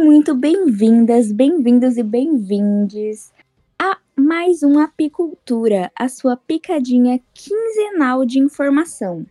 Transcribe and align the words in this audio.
Sejam 0.00 0.12
muito 0.12 0.34
bem-vindas, 0.34 1.30
bem-vindos 1.30 1.98
e 1.98 2.02
bem-vindes 2.02 3.30
a 3.78 3.98
mais 4.16 4.62
um 4.62 4.78
Apicultura, 4.78 5.92
a 5.94 6.08
sua 6.08 6.38
picadinha 6.38 7.20
quinzenal 7.34 8.24
de 8.24 8.38
informação. 8.38 9.26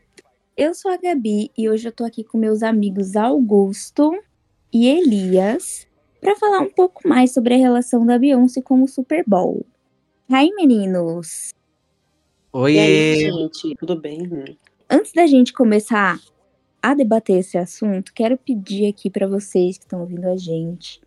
Eu 0.56 0.76
sou 0.76 0.92
a 0.92 0.98
Gabi 0.98 1.50
e 1.58 1.68
hoje 1.68 1.88
eu 1.88 1.92
tô 1.92 2.04
aqui 2.04 2.24
com 2.24 2.38
meus 2.38 2.62
amigos 2.62 3.16
Augusto 3.16 4.12
e 4.72 4.88
Elias 4.88 5.88
para 6.22 6.36
falar 6.36 6.60
um 6.60 6.70
pouco 6.70 7.08
mais 7.08 7.34
sobre 7.34 7.56
a 7.56 7.58
relação 7.58 8.06
da 8.06 8.20
Beyoncé 8.20 8.62
com 8.62 8.84
o 8.84 8.88
Super 8.88 9.24
Bowl. 9.26 9.66
Aí, 10.30 10.52
meninos! 10.56 11.52
Oi, 12.54 12.76
E 12.76 12.80
aí, 12.80 13.16
gente, 13.22 13.76
tudo 13.76 14.00
bem? 14.00 14.56
Antes 14.88 15.14
da 15.14 15.26
gente 15.26 15.52
começar 15.52 16.20
a 16.82 16.94
debater 16.94 17.38
esse 17.38 17.58
assunto, 17.58 18.14
quero 18.14 18.38
pedir 18.38 18.88
aqui 18.88 19.10
para 19.10 19.28
vocês 19.28 19.78
que 19.78 19.86
estão 19.86 20.02
ouvindo 20.02 20.28
a 20.28 20.38
gente 20.38 21.02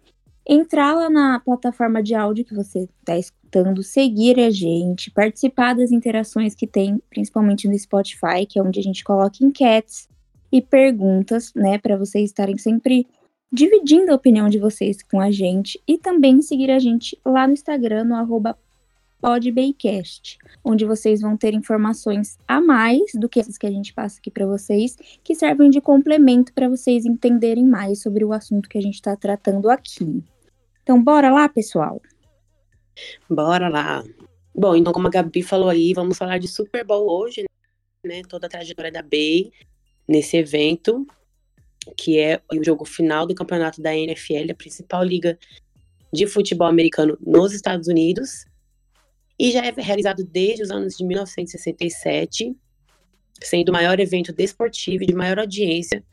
entrar 0.47 0.95
lá 0.95 1.09
na 1.09 1.41
plataforma 1.41 2.03
de 2.03 2.15
áudio 2.15 2.45
que 2.45 2.55
você 2.55 2.89
está 3.01 3.17
escutando, 3.17 3.83
seguir 3.83 4.41
a 4.41 4.51
gente, 4.51 5.11
participar 5.11 5.75
das 5.75 5.93
interações 5.93 6.55
que 6.55 6.67
tem, 6.67 7.01
principalmente 7.09 7.69
no 7.69 7.79
Spotify, 7.79 8.45
que 8.49 8.59
é 8.59 8.63
onde 8.63 8.81
a 8.81 8.83
gente 8.83 9.05
coloca 9.05 9.45
enquetes 9.45 10.09
e 10.51 10.61
perguntas, 10.61 11.53
né, 11.55 11.79
para 11.79 11.97
vocês 11.97 12.31
estarem 12.31 12.59
sempre 12.59 13.07
dividindo 13.51 14.11
a 14.11 14.15
opinião 14.15 14.49
de 14.49 14.59
vocês 14.59 15.03
com 15.03 15.21
a 15.21 15.31
gente 15.31 15.81
e 15.87 15.99
também 15.99 16.41
seguir 16.41 16.71
a 16.71 16.79
gente 16.79 17.19
lá 17.25 17.47
no 17.47 17.53
Instagram 17.53 18.05
no 18.05 18.15
arroba 18.15 18.59
podbaycast, 19.23 20.37
onde 20.65 20.85
vocês 20.85 21.21
vão 21.21 21.37
ter 21.37 21.55
informações 21.55 22.37
a 22.47 22.61
mais 22.61 23.13
do 23.15 23.29
que 23.29 23.39
essas 23.39 23.57
que 23.57 23.67
a 23.67 23.71
gente 23.71 23.95
passa 23.95 24.19
aqui 24.19 24.33
para 24.33 24.45
vocês, 24.45 24.97
que 25.23 25.37
servem 25.37 25.71
de 25.71 25.81
complemento 25.81 26.53
para 26.53 26.69
vocês 26.69 27.07
entenderem 27.07 27.65
mais 27.65 28.03
sobre 28.03 28.25
o 28.25 28.33
assunto 28.33 28.69
que 28.69 28.77
a 28.77 28.83
gente 28.83 28.97
está 28.97 29.15
tratando 29.15 29.71
aqui. 29.71 30.25
Então, 30.83 31.01
bora 31.01 31.31
lá, 31.31 31.49
pessoal? 31.49 32.03
Bora 33.31 33.69
lá. 33.69 34.03
Bom, 34.53 34.75
então, 34.75 34.93
como 34.93 35.07
a 35.07 35.11
Gabi 35.11 35.43
falou 35.43 35.69
aí, 35.69 35.95
vamos 35.95 36.19
falar 36.19 36.39
de 36.39 36.49
Super 36.49 36.85
Bowl 36.85 37.09
hoje, 37.09 37.45
né? 38.05 38.23
Toda 38.29 38.49
a 38.49 38.51
trajetória 38.51 38.91
da 38.91 39.03
Bay 39.03 39.53
nesse 40.07 40.37
evento, 40.37 41.07
que 41.97 42.19
é 42.19 42.43
o 42.53 42.63
jogo 42.63 42.85
final 42.85 43.25
do 43.25 43.37
campeonato 43.37 43.81
da 43.81 43.97
NFL, 43.97 44.51
a 44.51 44.55
principal 44.55 45.05
liga 45.05 45.39
de 46.13 46.27
futebol 46.27 46.67
americano 46.67 47.17
nos 47.25 47.53
Estados 47.53 47.87
Unidos. 47.87 48.45
E 49.43 49.51
já 49.51 49.67
é 49.67 49.73
realizado 49.73 50.23
desde 50.23 50.63
os 50.63 50.71
anos 50.71 50.97
de 50.97 51.05
1967, 51.05 52.57
sendo 53.43 53.71
o 53.71 53.73
maior 53.73 53.99
evento 53.99 54.33
desportivo 54.33 55.03
e 55.03 55.07
de 55.09 55.15
maior 55.17 55.41
audiência 55.41 56.05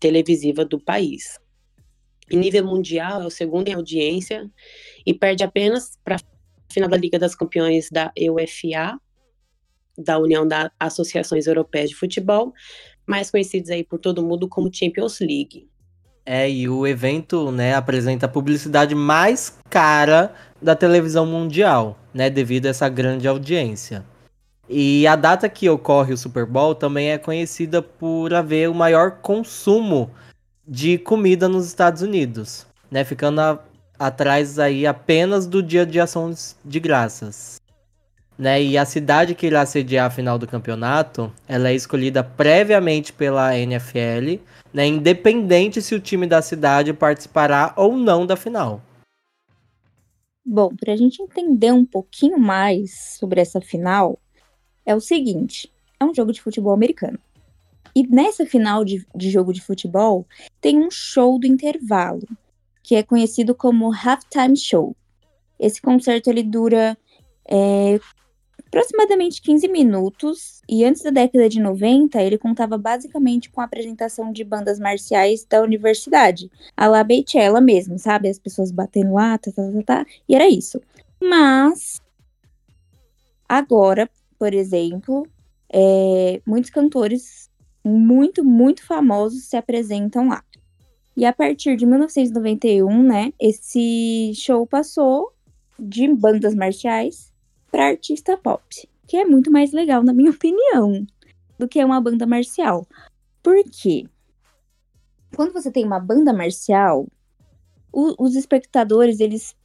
televisiva 0.00 0.64
do 0.64 0.80
país. 0.80 1.38
Em 2.30 2.38
nível 2.38 2.64
mundial, 2.64 3.20
é 3.20 3.26
o 3.26 3.30
segundo 3.30 3.68
em 3.68 3.74
audiência 3.74 4.50
e 5.04 5.12
perde 5.12 5.44
apenas 5.44 5.98
para 6.02 6.16
a 6.16 6.72
final 6.72 6.88
da 6.88 6.96
Liga 6.96 7.18
das 7.18 7.34
Campeões 7.34 7.90
da 7.90 8.10
UEFA, 8.18 8.98
da 9.98 10.18
União 10.18 10.48
das 10.48 10.70
Associações 10.80 11.46
Europeias 11.46 11.90
de 11.90 11.96
Futebol, 11.96 12.54
mais 13.06 13.30
conhecidos 13.30 13.68
aí 13.68 13.84
por 13.84 13.98
todo 13.98 14.26
mundo 14.26 14.48
como 14.48 14.74
Champions 14.74 15.20
League. 15.20 15.68
É, 16.24 16.48
e 16.48 16.68
o 16.68 16.86
evento, 16.86 17.50
né, 17.50 17.74
apresenta 17.74 18.26
a 18.26 18.28
publicidade 18.28 18.94
mais 18.94 19.58
cara 19.68 20.32
da 20.60 20.76
televisão 20.76 21.26
mundial, 21.26 21.98
né, 22.14 22.30
devido 22.30 22.66
a 22.66 22.68
essa 22.68 22.88
grande 22.88 23.26
audiência. 23.26 24.04
E 24.68 25.06
a 25.06 25.16
data 25.16 25.48
que 25.48 25.68
ocorre 25.68 26.12
o 26.12 26.16
Super 26.16 26.46
Bowl 26.46 26.74
também 26.74 27.10
é 27.10 27.18
conhecida 27.18 27.82
por 27.82 28.32
haver 28.32 28.70
o 28.70 28.74
maior 28.74 29.18
consumo 29.20 30.10
de 30.66 30.96
comida 30.96 31.48
nos 31.48 31.66
Estados 31.66 32.02
Unidos, 32.02 32.66
né, 32.88 33.04
ficando 33.04 33.40
a- 33.40 33.58
atrás 33.98 34.58
aí 34.60 34.86
apenas 34.86 35.46
do 35.46 35.60
Dia 35.62 35.84
de 35.84 35.98
Ações 35.98 36.56
de 36.64 36.78
Graças. 36.78 37.60
Né, 38.42 38.60
e 38.60 38.76
a 38.76 38.84
cidade 38.84 39.36
que 39.36 39.46
irá 39.46 39.64
sediar 39.64 40.06
a 40.06 40.10
final 40.10 40.36
do 40.36 40.48
campeonato, 40.48 41.32
ela 41.46 41.68
é 41.68 41.76
escolhida 41.76 42.24
previamente 42.24 43.12
pela 43.12 43.56
NFL, 43.56 44.42
né, 44.74 44.84
independente 44.84 45.80
se 45.80 45.94
o 45.94 46.00
time 46.00 46.26
da 46.26 46.42
cidade 46.42 46.92
participará 46.92 47.72
ou 47.76 47.96
não 47.96 48.26
da 48.26 48.34
final. 48.34 48.82
Bom, 50.44 50.74
para 50.74 50.92
a 50.92 50.96
gente 50.96 51.22
entender 51.22 51.70
um 51.70 51.86
pouquinho 51.86 52.36
mais 52.36 53.16
sobre 53.16 53.40
essa 53.40 53.60
final, 53.60 54.18
é 54.84 54.92
o 54.92 55.00
seguinte: 55.00 55.72
é 56.00 56.04
um 56.04 56.12
jogo 56.12 56.32
de 56.32 56.42
futebol 56.42 56.74
americano. 56.74 57.20
E 57.94 58.04
nessa 58.08 58.44
final 58.44 58.84
de, 58.84 59.06
de 59.14 59.30
jogo 59.30 59.52
de 59.52 59.60
futebol, 59.60 60.26
tem 60.60 60.84
um 60.84 60.90
show 60.90 61.38
do 61.38 61.46
intervalo, 61.46 62.26
que 62.82 62.96
é 62.96 63.04
conhecido 63.04 63.54
como 63.54 63.94
Halftime 63.94 64.56
Show. 64.56 64.96
Esse 65.60 65.80
concerto 65.80 66.28
ele 66.28 66.42
dura 66.42 66.98
é, 67.48 68.00
aproximadamente 68.72 69.42
15 69.42 69.68
minutos, 69.68 70.62
e 70.66 70.82
antes 70.82 71.02
da 71.02 71.10
década 71.10 71.46
de 71.46 71.60
90, 71.60 72.22
ele 72.22 72.38
contava 72.38 72.78
basicamente 72.78 73.50
com 73.50 73.60
a 73.60 73.64
apresentação 73.64 74.32
de 74.32 74.42
bandas 74.42 74.78
marciais 74.80 75.44
da 75.44 75.60
universidade, 75.60 76.50
a 76.74 76.86
la 76.86 77.04
Beychella 77.04 77.60
mesmo, 77.60 77.98
sabe? 77.98 78.30
As 78.30 78.38
pessoas 78.38 78.72
batendo 78.72 79.12
lá, 79.12 79.36
tá, 79.36 79.52
tá, 79.52 79.62
tá, 79.62 79.82
tá, 79.84 80.06
e 80.26 80.34
era 80.34 80.48
isso. 80.48 80.80
Mas, 81.20 82.00
agora, 83.46 84.08
por 84.38 84.54
exemplo, 84.54 85.26
é, 85.70 86.40
muitos 86.46 86.70
cantores 86.70 87.50
muito, 87.84 88.42
muito 88.42 88.86
famosos 88.86 89.44
se 89.44 89.56
apresentam 89.56 90.28
lá. 90.28 90.42
E 91.14 91.26
a 91.26 91.32
partir 91.32 91.76
de 91.76 91.84
1991, 91.84 93.02
né, 93.02 93.34
esse 93.38 94.32
show 94.34 94.66
passou 94.66 95.30
de 95.78 96.08
bandas 96.08 96.54
marciais 96.54 97.31
para 97.72 97.86
artista 97.86 98.36
pop, 98.36 98.62
que 99.08 99.16
é 99.16 99.24
muito 99.24 99.50
mais 99.50 99.72
legal, 99.72 100.04
na 100.04 100.12
minha 100.12 100.30
opinião, 100.30 101.04
do 101.58 101.66
que 101.66 101.82
uma 101.82 102.00
banda 102.00 102.26
marcial. 102.26 102.86
Por 103.42 103.56
quê? 103.64 104.06
Quando 105.34 105.52
você 105.52 105.70
tem 105.72 105.84
uma 105.84 105.98
banda 105.98 106.32
marcial, 106.32 107.08
o- 107.92 108.14
os 108.22 108.36
espectadores, 108.36 109.18
eles 109.18 109.56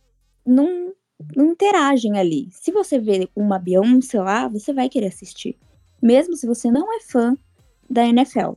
não, 0.46 0.94
não 1.36 1.48
interagem 1.52 2.18
ali. 2.18 2.48
Se 2.52 2.72
você 2.72 2.98
vê 2.98 3.30
uma 3.36 3.60
Beyoncé 3.60 4.20
lá, 4.22 4.48
você 4.48 4.74
vai 4.74 4.88
querer 4.88 5.08
assistir. 5.08 5.58
Mesmo 6.02 6.38
se 6.38 6.48
você 6.48 6.72
não 6.72 6.96
é 6.96 7.02
fã 7.02 7.36
da 7.90 8.06
NFL. 8.08 8.54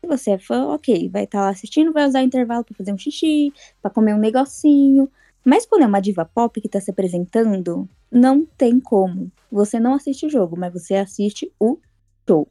Se 0.00 0.06
você 0.06 0.30
é 0.32 0.38
fã, 0.38 0.68
ok, 0.68 1.08
vai 1.10 1.24
estar 1.24 1.40
lá 1.42 1.50
assistindo, 1.50 1.92
vai 1.92 2.06
usar 2.06 2.22
intervalo 2.22 2.64
para 2.64 2.74
fazer 2.76 2.92
um 2.92 2.98
xixi, 2.98 3.52
para 3.82 3.90
comer 3.90 4.14
um 4.14 4.18
negocinho. 4.18 5.10
Mas 5.44 5.66
quando 5.66 5.82
é 5.82 5.86
uma 5.86 6.00
diva 6.00 6.24
pop 6.24 6.58
que 6.60 6.68
tá 6.68 6.80
se 6.80 6.90
apresentando, 6.90 7.88
não 8.10 8.46
tem 8.46 8.80
como. 8.80 9.30
Você 9.52 9.78
não 9.78 9.94
assiste 9.94 10.26
o 10.26 10.30
jogo, 10.30 10.58
mas 10.58 10.72
você 10.72 10.94
assiste 10.94 11.52
o 11.60 11.78
show. 12.26 12.48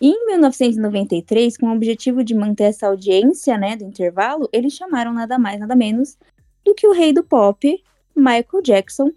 Em 0.00 0.26
1993, 0.26 1.56
com 1.56 1.68
o 1.68 1.74
objetivo 1.74 2.24
de 2.24 2.34
manter 2.34 2.64
essa 2.64 2.88
audiência, 2.88 3.56
né, 3.56 3.76
do 3.76 3.84
intervalo, 3.84 4.48
eles 4.52 4.72
chamaram 4.72 5.12
nada 5.14 5.38
mais, 5.38 5.60
nada 5.60 5.76
menos 5.76 6.18
do 6.64 6.74
que 6.74 6.86
o 6.86 6.92
rei 6.92 7.12
do 7.12 7.22
pop, 7.22 7.82
Michael 8.14 8.62
Jackson, 8.62 9.10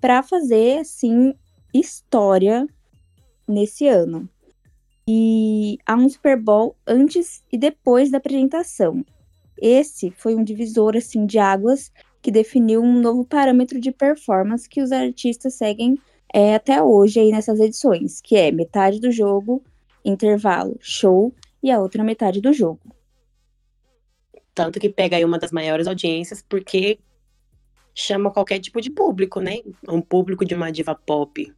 para 0.00 0.22
fazer 0.22 0.80
assim 0.80 1.32
história 1.72 2.66
nesse 3.48 3.86
ano. 3.86 4.28
E 5.06 5.78
há 5.86 5.94
um 5.94 6.08
Super 6.08 6.40
Bowl 6.40 6.76
antes 6.86 7.42
e 7.50 7.56
depois 7.56 8.10
da 8.10 8.18
apresentação. 8.18 9.04
Esse 9.56 10.10
foi 10.10 10.34
um 10.34 10.42
divisor 10.42 10.96
assim 10.96 11.24
de 11.24 11.38
águas 11.38 11.92
que 12.22 12.30
definiu 12.30 12.80
um 12.80 13.00
novo 13.00 13.24
parâmetro 13.24 13.80
de 13.80 13.90
performance 13.90 14.68
que 14.68 14.80
os 14.80 14.92
artistas 14.92 15.54
seguem 15.54 15.98
é, 16.32 16.54
até 16.54 16.80
hoje 16.82 17.20
aí 17.20 17.30
nessas 17.30 17.60
edições, 17.60 18.20
que 18.22 18.36
é 18.36 18.50
metade 18.52 19.00
do 19.00 19.10
jogo, 19.10 19.62
intervalo, 20.04 20.78
show 20.80 21.34
e 21.62 21.70
a 21.70 21.80
outra 21.80 22.02
metade 22.02 22.40
do 22.40 22.52
jogo. 22.52 22.80
Tanto 24.54 24.78
que 24.78 24.88
pega 24.88 25.16
aí 25.16 25.24
uma 25.24 25.38
das 25.38 25.50
maiores 25.50 25.86
audiências, 25.86 26.42
porque 26.48 26.98
chama 27.94 28.30
qualquer 28.30 28.60
tipo 28.60 28.80
de 28.80 28.90
público, 28.90 29.40
né? 29.40 29.58
Um 29.88 30.00
público 30.00 30.44
de 30.44 30.54
uma 30.54 30.70
diva 30.70 30.94
pop. 30.94 31.52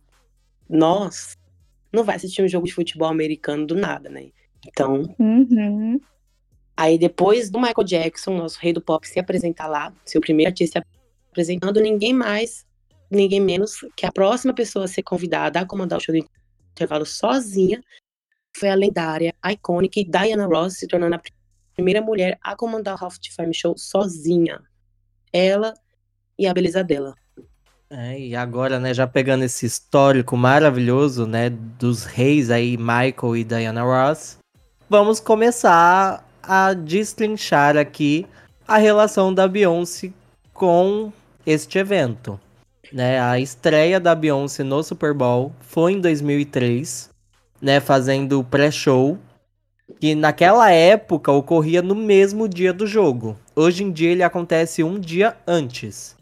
Nós 0.68 1.36
não 1.92 2.02
vai 2.02 2.16
assistir 2.16 2.42
um 2.42 2.48
jogo 2.48 2.66
de 2.66 2.74
futebol 2.74 3.08
americano 3.08 3.66
do 3.66 3.74
nada, 3.74 4.08
né? 4.08 4.30
Então, 4.66 5.14
Uhum. 5.18 6.00
Aí 6.76 6.98
depois 6.98 7.50
do 7.50 7.60
Michael 7.60 7.84
Jackson, 7.84 8.36
nosso 8.36 8.58
rei 8.60 8.72
do 8.72 8.80
pop, 8.80 9.06
se 9.06 9.18
apresentar 9.18 9.66
lá, 9.66 9.92
seu 10.04 10.20
primeiro 10.20 10.50
artista 10.50 10.80
se 10.80 10.86
apresentando, 11.30 11.80
ninguém 11.80 12.12
mais, 12.12 12.64
ninguém 13.10 13.40
menos 13.40 13.76
que 13.96 14.06
a 14.06 14.12
próxima 14.12 14.54
pessoa 14.54 14.84
a 14.84 14.88
ser 14.88 15.02
convidada 15.02 15.60
a 15.60 15.66
comandar 15.66 15.98
o 15.98 16.02
show 16.02 16.14
do 16.14 16.26
intervalo 16.72 17.06
sozinha 17.06 17.82
foi 18.56 18.68
a 18.68 18.74
lendária, 18.74 19.34
icônica 19.44 20.00
Diana 20.04 20.46
Ross, 20.46 20.78
se 20.78 20.86
tornando 20.86 21.16
a 21.16 21.22
primeira 21.74 22.00
mulher 22.00 22.38
a 22.40 22.54
comandar 22.54 22.94
o 22.94 23.04
Halftime 23.04 23.52
Show 23.52 23.76
sozinha. 23.76 24.60
Ela 25.32 25.74
e 26.38 26.46
a 26.46 26.54
beleza 26.54 26.84
dela. 26.84 27.14
É, 27.90 28.18
e 28.18 28.34
agora, 28.34 28.80
né, 28.80 28.94
já 28.94 29.06
pegando 29.06 29.44
esse 29.44 29.66
histórico 29.66 30.36
maravilhoso, 30.36 31.26
né, 31.26 31.50
dos 31.50 32.04
reis 32.04 32.50
aí, 32.50 32.76
Michael 32.76 33.36
e 33.36 33.44
Diana 33.44 33.82
Ross, 33.82 34.38
vamos 34.88 35.20
começar 35.20 36.24
a 36.46 36.74
destrinchar 36.74 37.76
aqui 37.76 38.26
a 38.66 38.76
relação 38.76 39.32
da 39.32 39.46
Beyoncé 39.46 40.12
com 40.52 41.12
este 41.46 41.78
evento. 41.78 42.40
Né, 42.92 43.20
a 43.20 43.40
estreia 43.40 43.98
da 43.98 44.14
Beyoncé 44.14 44.62
no 44.62 44.82
Super 44.82 45.12
Bowl 45.12 45.52
foi 45.60 45.94
em 45.94 46.00
2003, 46.00 47.10
né, 47.60 47.80
fazendo 47.80 48.38
o 48.38 48.44
pré-show, 48.44 49.18
que 50.00 50.14
naquela 50.14 50.70
época 50.70 51.32
ocorria 51.32 51.82
no 51.82 51.94
mesmo 51.94 52.48
dia 52.48 52.72
do 52.72 52.86
jogo. 52.86 53.36
Hoje 53.56 53.82
em 53.82 53.90
dia 53.90 54.10
ele 54.10 54.22
acontece 54.22 54.84
um 54.84 54.98
dia 54.98 55.36
antes, 55.46 56.14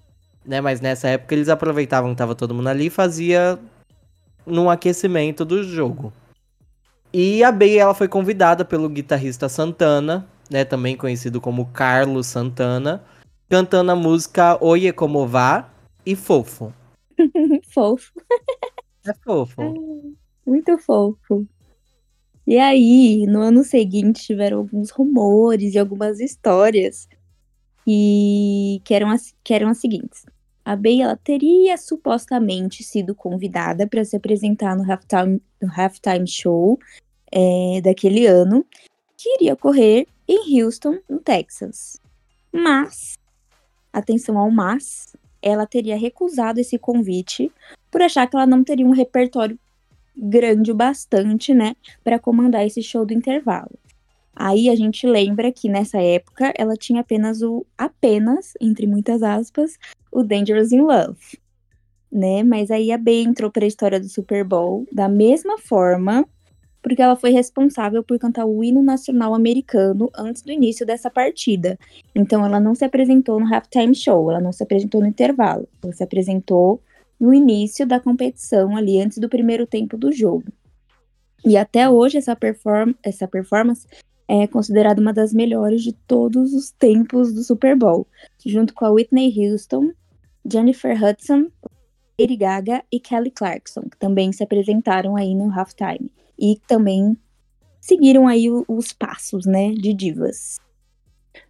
né, 0.46 0.60
mas 0.60 0.80
nessa 0.80 1.08
época 1.08 1.34
eles 1.34 1.48
aproveitavam 1.48 2.10
que 2.10 2.16
tava 2.16 2.34
todo 2.34 2.54
mundo 2.54 2.68
ali 2.68 2.86
e 2.86 2.90
fazia 2.90 3.58
num 4.46 4.70
aquecimento 4.70 5.44
do 5.44 5.62
jogo. 5.62 6.12
E 7.12 7.44
a 7.44 7.52
Bey 7.52 7.78
ela 7.78 7.94
foi 7.94 8.08
convidada 8.08 8.64
pelo 8.64 8.88
guitarrista 8.88 9.48
Santana, 9.48 10.26
né, 10.50 10.64
também 10.64 10.96
conhecido 10.96 11.40
como 11.40 11.66
Carlos 11.66 12.26
Santana, 12.26 13.04
cantando 13.48 13.92
a 13.92 13.96
música 13.96 14.56
Oye 14.64 14.92
Como 14.92 15.26
Vá 15.26 15.68
e 16.06 16.16
Fofo. 16.16 16.72
fofo. 17.72 18.12
É 19.06 19.12
fofo. 19.14 20.14
Muito 20.46 20.78
fofo. 20.78 21.46
E 22.46 22.58
aí, 22.58 23.26
no 23.26 23.40
ano 23.40 23.62
seguinte, 23.62 24.24
tiveram 24.24 24.58
alguns 24.58 24.90
rumores 24.90 25.74
e 25.74 25.78
algumas 25.78 26.18
histórias 26.18 27.08
e 27.86 28.80
que 28.84 28.94
eram 28.94 29.10
as, 29.10 29.34
que 29.44 29.54
eram 29.54 29.68
as 29.68 29.78
seguintes. 29.78 30.24
A 30.64 30.76
Bey 30.76 31.02
ela 31.02 31.16
teria 31.16 31.76
supostamente 31.76 32.84
sido 32.84 33.14
convidada 33.14 33.86
para 33.86 34.04
se 34.04 34.16
apresentar 34.16 34.76
no 34.76 34.84
halftime, 34.90 35.42
no 35.60 35.68
halftime 35.68 36.26
show 36.26 36.78
é, 37.30 37.80
daquele 37.82 38.26
ano, 38.26 38.64
que 39.16 39.28
iria 39.36 39.54
ocorrer 39.54 40.06
em 40.28 40.62
Houston, 40.62 40.98
no 41.08 41.18
Texas. 41.18 42.00
Mas 42.52 43.18
atenção 43.92 44.38
ao 44.38 44.50
mas, 44.50 45.14
ela 45.40 45.66
teria 45.66 45.96
recusado 45.96 46.60
esse 46.60 46.78
convite 46.78 47.50
por 47.90 48.00
achar 48.00 48.26
que 48.26 48.36
ela 48.36 48.46
não 48.46 48.64
teria 48.64 48.86
um 48.86 48.90
repertório 48.90 49.58
grande 50.16 50.70
o 50.70 50.74
bastante, 50.74 51.52
né, 51.54 51.74
para 52.04 52.18
comandar 52.18 52.66
esse 52.66 52.82
show 52.82 53.04
do 53.04 53.12
intervalo. 53.12 53.70
Aí 54.34 54.68
a 54.68 54.76
gente 54.76 55.06
lembra 55.06 55.52
que 55.52 55.68
nessa 55.68 56.00
época 56.00 56.52
ela 56.56 56.74
tinha 56.74 57.00
apenas 57.00 57.42
o 57.42 57.66
apenas, 57.76 58.54
entre 58.60 58.86
muitas 58.86 59.22
aspas, 59.22 59.78
o 60.10 60.22
Dangerous 60.22 60.72
in 60.72 60.80
Love, 60.80 61.38
né? 62.10 62.42
Mas 62.42 62.70
aí 62.70 62.90
a 62.90 62.98
Bey 62.98 63.22
entrou 63.22 63.50
para 63.50 63.64
a 63.64 63.68
história 63.68 64.00
do 64.00 64.08
Super 64.08 64.44
Bowl 64.44 64.86
da 64.92 65.08
mesma 65.08 65.58
forma 65.58 66.26
porque 66.82 67.00
ela 67.00 67.14
foi 67.14 67.30
responsável 67.30 68.02
por 68.02 68.18
cantar 68.18 68.44
o 68.44 68.62
hino 68.62 68.82
nacional 68.82 69.34
americano 69.34 70.10
antes 70.14 70.42
do 70.42 70.50
início 70.50 70.84
dessa 70.84 71.08
partida. 71.08 71.78
Então 72.12 72.44
ela 72.44 72.58
não 72.58 72.74
se 72.74 72.84
apresentou 72.84 73.38
no 73.38 73.54
halftime 73.54 73.94
show, 73.94 74.28
ela 74.30 74.40
não 74.40 74.52
se 74.52 74.64
apresentou 74.64 75.00
no 75.00 75.06
intervalo, 75.06 75.68
ela 75.82 75.92
se 75.92 76.02
apresentou 76.02 76.82
no 77.20 77.32
início 77.32 77.86
da 77.86 78.00
competição 78.00 78.76
ali 78.76 79.00
antes 79.00 79.18
do 79.18 79.28
primeiro 79.28 79.64
tempo 79.64 79.96
do 79.96 80.10
jogo. 80.10 80.52
E 81.44 81.56
até 81.56 81.88
hoje 81.88 82.18
essa, 82.18 82.34
perform 82.34 82.92
essa 83.02 83.28
performance 83.28 83.86
é 84.40 84.46
considerada 84.46 85.00
uma 85.00 85.12
das 85.12 85.34
melhores 85.34 85.82
de 85.82 85.92
todos 85.92 86.54
os 86.54 86.70
tempos 86.70 87.34
do 87.34 87.42
Super 87.42 87.76
Bowl, 87.76 88.06
junto 88.46 88.72
com 88.72 88.86
a 88.86 88.90
Whitney 88.90 89.30
Houston, 89.36 89.90
Jennifer 90.50 90.96
Hudson, 91.02 91.48
Lady 92.18 92.36
Gaga 92.36 92.82
e 92.90 92.98
Kelly 92.98 93.30
Clarkson, 93.30 93.82
que 93.82 93.98
também 93.98 94.32
se 94.32 94.42
apresentaram 94.42 95.16
aí 95.16 95.34
no 95.34 95.50
halftime 95.52 96.10
e 96.38 96.58
também 96.66 97.16
seguiram 97.78 98.26
aí 98.26 98.48
os 98.68 98.92
passos, 98.92 99.44
né, 99.44 99.72
de 99.72 99.92
divas. 99.92 100.58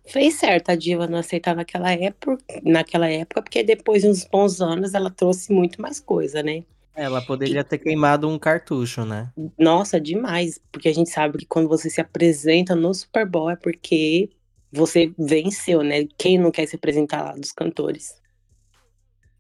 Fez 0.05 0.35
certo 0.35 0.71
a 0.71 0.75
diva 0.75 1.07
não 1.07 1.19
aceitar 1.19 1.55
naquela 1.55 1.93
época, 1.93 2.43
naquela 2.65 3.09
época, 3.09 3.43
porque 3.43 3.63
depois 3.63 4.03
de 4.03 4.09
uns 4.09 4.25
bons 4.25 4.61
anos 4.61 4.95
ela 4.95 5.11
trouxe 5.11 5.53
muito 5.53 5.81
mais 5.81 6.01
coisa, 6.01 6.43
né? 6.43 6.65
Ela 6.95 7.23
poderia 7.23 7.61
e... 7.61 7.65
ter 7.65 7.79
queimado 7.79 8.29
um 8.29 8.39
cartucho, 8.39 9.05
né? 9.05 9.33
Nossa, 9.59 10.01
demais, 10.01 10.61
porque 10.71 10.89
a 10.89 10.95
gente 10.95 11.11
sabe 11.11 11.39
que 11.39 11.47
quando 11.47 11.69
você 11.69 11.89
se 11.89 12.01
apresenta 12.01 12.75
no 12.75 12.93
Super 12.93 13.27
Bowl 13.27 13.51
é 13.51 13.57
porque 13.57 14.31
você 14.71 15.13
venceu, 15.19 15.83
né? 15.83 16.07
Quem 16.19 16.39
não 16.39 16.51
quer 16.51 16.67
se 16.67 16.77
apresentar 16.77 17.23
lá 17.23 17.33
dos 17.33 17.53
cantores? 17.53 18.21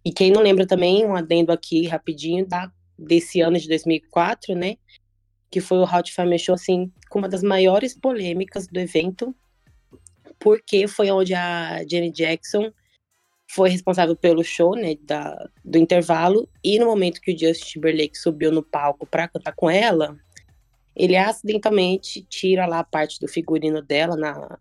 E 0.04 0.12
quem 0.12 0.31
não 0.31 0.43
lembra 0.43 0.66
também, 0.66 1.04
um 1.04 1.14
adendo 1.14 1.52
aqui 1.52 1.87
rapidinho, 1.87 2.46
da, 2.46 2.70
desse 2.99 3.40
ano 3.40 3.58
de 3.58 3.69
2004, 3.69 4.55
né? 4.55 4.76
que 5.52 5.60
foi 5.60 5.76
o 5.76 5.84
Hot 5.84 6.10
Family 6.14 6.38
Show, 6.38 6.55
assim, 6.55 6.90
com 7.10 7.19
uma 7.19 7.28
das 7.28 7.43
maiores 7.43 7.94
polêmicas 7.94 8.66
do 8.66 8.81
evento, 8.81 9.37
porque 10.40 10.88
foi 10.88 11.10
onde 11.10 11.34
a 11.34 11.84
Jenny 11.87 12.10
Jackson 12.10 12.72
foi 13.54 13.70
responsável 13.70 14.16
pelo 14.16 14.43
show, 14.43 14.75
né, 14.75 14.96
da, 15.02 15.49
do 15.64 15.78
intervalo, 15.78 16.49
e 16.62 16.78
no 16.78 16.87
momento 16.87 17.20
que 17.20 17.32
o 17.32 17.38
Justin 17.38 17.72
Timberlake 17.72 18.16
subiu 18.16 18.50
no 18.50 18.62
palco 18.62 19.06
para 19.06 19.28
cantar 19.28 19.52
com 19.54 19.70
ela, 19.70 20.16
ele 20.94 21.16
acidentalmente 21.16 22.22
tira 22.22 22.66
lá 22.66 22.81
a 22.81 22.84
parte 22.84 23.19
do 23.20 23.28
figurino 23.28 23.82
dela 23.82 24.16
na 24.16 24.58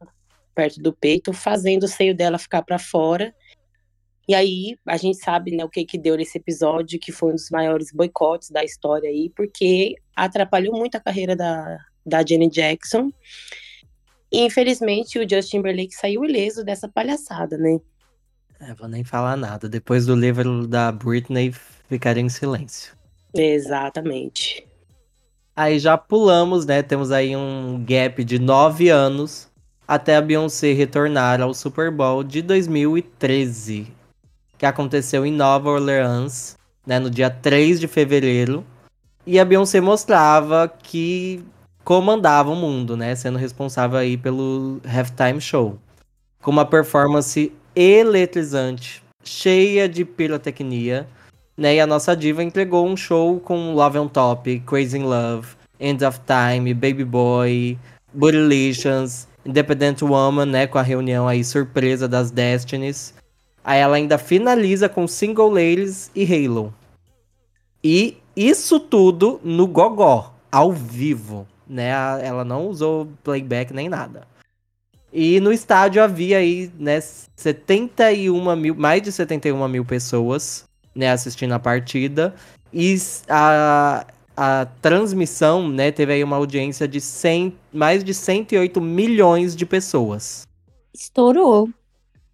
perto 0.53 0.81
do 0.81 0.91
peito, 0.91 1.31
fazendo 1.31 1.83
o 1.83 1.87
seio 1.87 2.13
dela 2.13 2.37
ficar 2.37 2.61
para 2.61 2.77
fora 2.77 3.33
e 4.31 4.35
aí 4.35 4.77
a 4.85 4.95
gente 4.95 5.17
sabe 5.17 5.51
né, 5.51 5.65
o 5.65 5.69
que 5.69 5.83
que 5.83 5.97
deu 5.97 6.15
nesse 6.15 6.37
episódio, 6.37 6.97
que 6.97 7.11
foi 7.11 7.31
um 7.31 7.35
dos 7.35 7.49
maiores 7.49 7.91
boicotes 7.91 8.49
da 8.49 8.63
história 8.63 9.09
aí, 9.09 9.29
porque 9.35 9.95
atrapalhou 10.15 10.77
muito 10.77 10.95
a 10.95 11.01
carreira 11.01 11.35
da, 11.35 11.77
da 12.05 12.25
Jenny 12.25 12.49
Jackson. 12.49 13.11
E 14.31 14.45
infelizmente 14.45 15.19
o 15.19 15.27
Justin 15.29 15.57
Timberlake 15.57 15.93
saiu 15.93 16.23
ileso 16.23 16.63
dessa 16.63 16.87
palhaçada, 16.87 17.57
né? 17.57 17.77
É, 18.61 18.73
vou 18.73 18.87
nem 18.87 19.03
falar 19.03 19.35
nada. 19.35 19.67
Depois 19.67 20.05
do 20.05 20.15
livro 20.15 20.67
da 20.67 20.91
Britney, 20.91 21.53
ficaria 21.89 22.23
em 22.23 22.29
silêncio. 22.29 22.93
Exatamente. 23.33 24.65
Aí 25.55 25.79
já 25.79 25.97
pulamos, 25.97 26.65
né? 26.65 26.81
Temos 26.81 27.11
aí 27.11 27.35
um 27.35 27.83
gap 27.85 28.23
de 28.23 28.39
nove 28.39 28.89
anos 28.89 29.49
até 29.87 30.15
a 30.15 30.21
Beyoncé 30.21 30.73
retornar 30.73 31.41
ao 31.41 31.53
Super 31.53 31.91
Bowl 31.91 32.23
de 32.23 32.41
2013 32.41 34.01
que 34.61 34.65
aconteceu 34.67 35.25
em 35.25 35.31
Nova 35.31 35.71
Orleans, 35.71 36.55
né, 36.85 36.99
no 36.99 37.09
dia 37.09 37.31
3 37.31 37.79
de 37.79 37.87
fevereiro. 37.87 38.63
E 39.25 39.39
a 39.39 39.43
Beyoncé 39.43 39.81
mostrava 39.81 40.67
que 40.67 41.43
comandava 41.83 42.51
o 42.51 42.55
mundo, 42.55 42.95
né, 42.95 43.15
sendo 43.15 43.39
responsável 43.39 43.97
aí 43.97 44.15
pelo 44.17 44.79
halftime 44.85 45.41
show. 45.41 45.79
Com 46.43 46.51
uma 46.51 46.63
performance 46.63 47.51
eletrizante, 47.75 49.03
cheia 49.23 49.87
de 49.87 50.03
pirotecnia, 50.05 51.07
né, 51.57 51.75
e 51.75 51.79
a 51.79 51.87
nossa 51.87 52.15
diva 52.15 52.43
entregou 52.43 52.87
um 52.87 52.97
show 52.97 53.39
com 53.39 53.73
Love 53.73 53.99
on 53.99 54.07
Top, 54.07 54.59
Crazy 54.61 54.97
in 54.97 55.03
Love, 55.03 55.49
End 55.79 56.03
of 56.03 56.19
Time, 56.25 56.73
Baby 56.73 57.05
Boy, 57.05 57.77
Bootylicious, 58.13 59.27
Independent 59.45 60.01
Woman, 60.01 60.45
né, 60.45 60.67
com 60.67 60.77
a 60.77 60.83
reunião 60.83 61.27
aí 61.27 61.43
surpresa 61.43 62.07
das 62.07 62.31
Destinies. 62.31 63.13
Aí 63.63 63.79
ela 63.79 63.95
ainda 63.95 64.17
finaliza 64.17 64.89
com 64.89 65.07
Single 65.07 65.49
Ladies 65.49 66.09
e 66.15 66.23
Halo. 66.23 66.73
E 67.83 68.17
isso 68.35 68.79
tudo 68.79 69.39
no 69.43 69.67
gogó, 69.67 70.33
ao 70.51 70.71
vivo, 70.71 71.47
né? 71.67 71.89
Ela 72.23 72.43
não 72.43 72.67
usou 72.67 73.07
playback 73.23 73.73
nem 73.73 73.87
nada. 73.87 74.27
E 75.13 75.39
no 75.39 75.51
estádio 75.51 76.01
havia 76.01 76.37
aí, 76.37 76.71
né, 76.79 76.99
71 77.35 78.55
mil, 78.55 78.75
mais 78.75 79.01
de 79.01 79.11
71 79.11 79.67
mil 79.67 79.83
pessoas, 79.83 80.65
né, 80.95 81.11
assistindo 81.11 81.53
a 81.53 81.59
partida. 81.59 82.33
E 82.73 82.95
a, 83.27 84.05
a 84.37 84.65
transmissão, 84.81 85.67
né, 85.67 85.91
teve 85.91 86.13
aí 86.13 86.23
uma 86.23 86.37
audiência 86.37 86.87
de 86.87 87.01
100, 87.01 87.53
mais 87.73 88.03
de 88.03 88.13
108 88.13 88.79
milhões 88.79 89.55
de 89.55 89.65
pessoas. 89.65 90.43
Estourou 90.93 91.69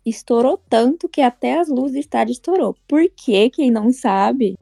estourou 0.10 0.58
tanto 0.70 1.10
que 1.10 1.22
até 1.22 1.60
as 1.60 1.68
luzes 1.68 1.94
do 1.94 2.00
estádio 2.00 2.32
estourou. 2.32 2.76
Porque, 2.88 3.50
quem 3.50 3.70
não 3.70 3.92
sabe, 3.92 4.58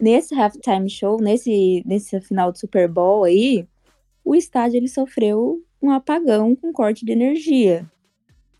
nesse 0.00 0.34
halftime 0.34 0.88
show, 0.88 1.20
nesse, 1.20 1.82
nesse 1.84 2.20
final 2.20 2.52
do 2.52 2.58
Super 2.58 2.88
Bowl 2.88 3.24
aí, 3.24 3.66
o 4.24 4.34
estádio 4.34 4.76
ele 4.76 4.88
sofreu 4.88 5.62
um 5.80 5.90
apagão 5.90 6.54
com 6.54 6.72
corte 6.72 7.04
de 7.04 7.12
energia. 7.12 7.90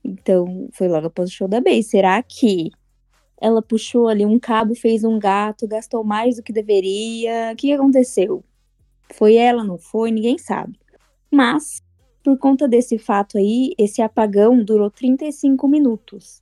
Então, 0.05 0.69
foi 0.73 0.89
logo 0.89 1.09
após 1.09 1.29
o 1.29 1.33
show 1.33 1.49
da 1.49 1.61
Bey. 1.61 1.83
Será 1.83 2.23
que 2.23 2.71
ela 3.41 3.63
puxou 3.63 4.09
ali 4.09 4.25
um 4.25 4.39
cabo, 4.39 4.75
fez 4.75 5.05
um 5.05 5.19
gato, 5.19 5.69
gastou 5.69 6.05
mais 6.05 6.37
do 6.37 6.43
que 6.43 6.53
deveria? 6.53 7.51
O 7.53 7.57
que 7.57 7.73
aconteceu? 7.73 8.45
Foi 9.15 9.37
ela, 9.37 9.65
não 9.65 9.79
foi? 9.79 10.11
Ninguém 10.11 10.39
sabe. 10.39 10.79
Mas 11.31 11.83
por 12.23 12.37
conta 12.37 12.69
desse 12.69 12.99
fato 12.99 13.39
aí, 13.39 13.73
esse 13.79 14.03
apagão 14.03 14.63
durou 14.63 14.91
35 14.91 15.67
minutos. 15.69 16.41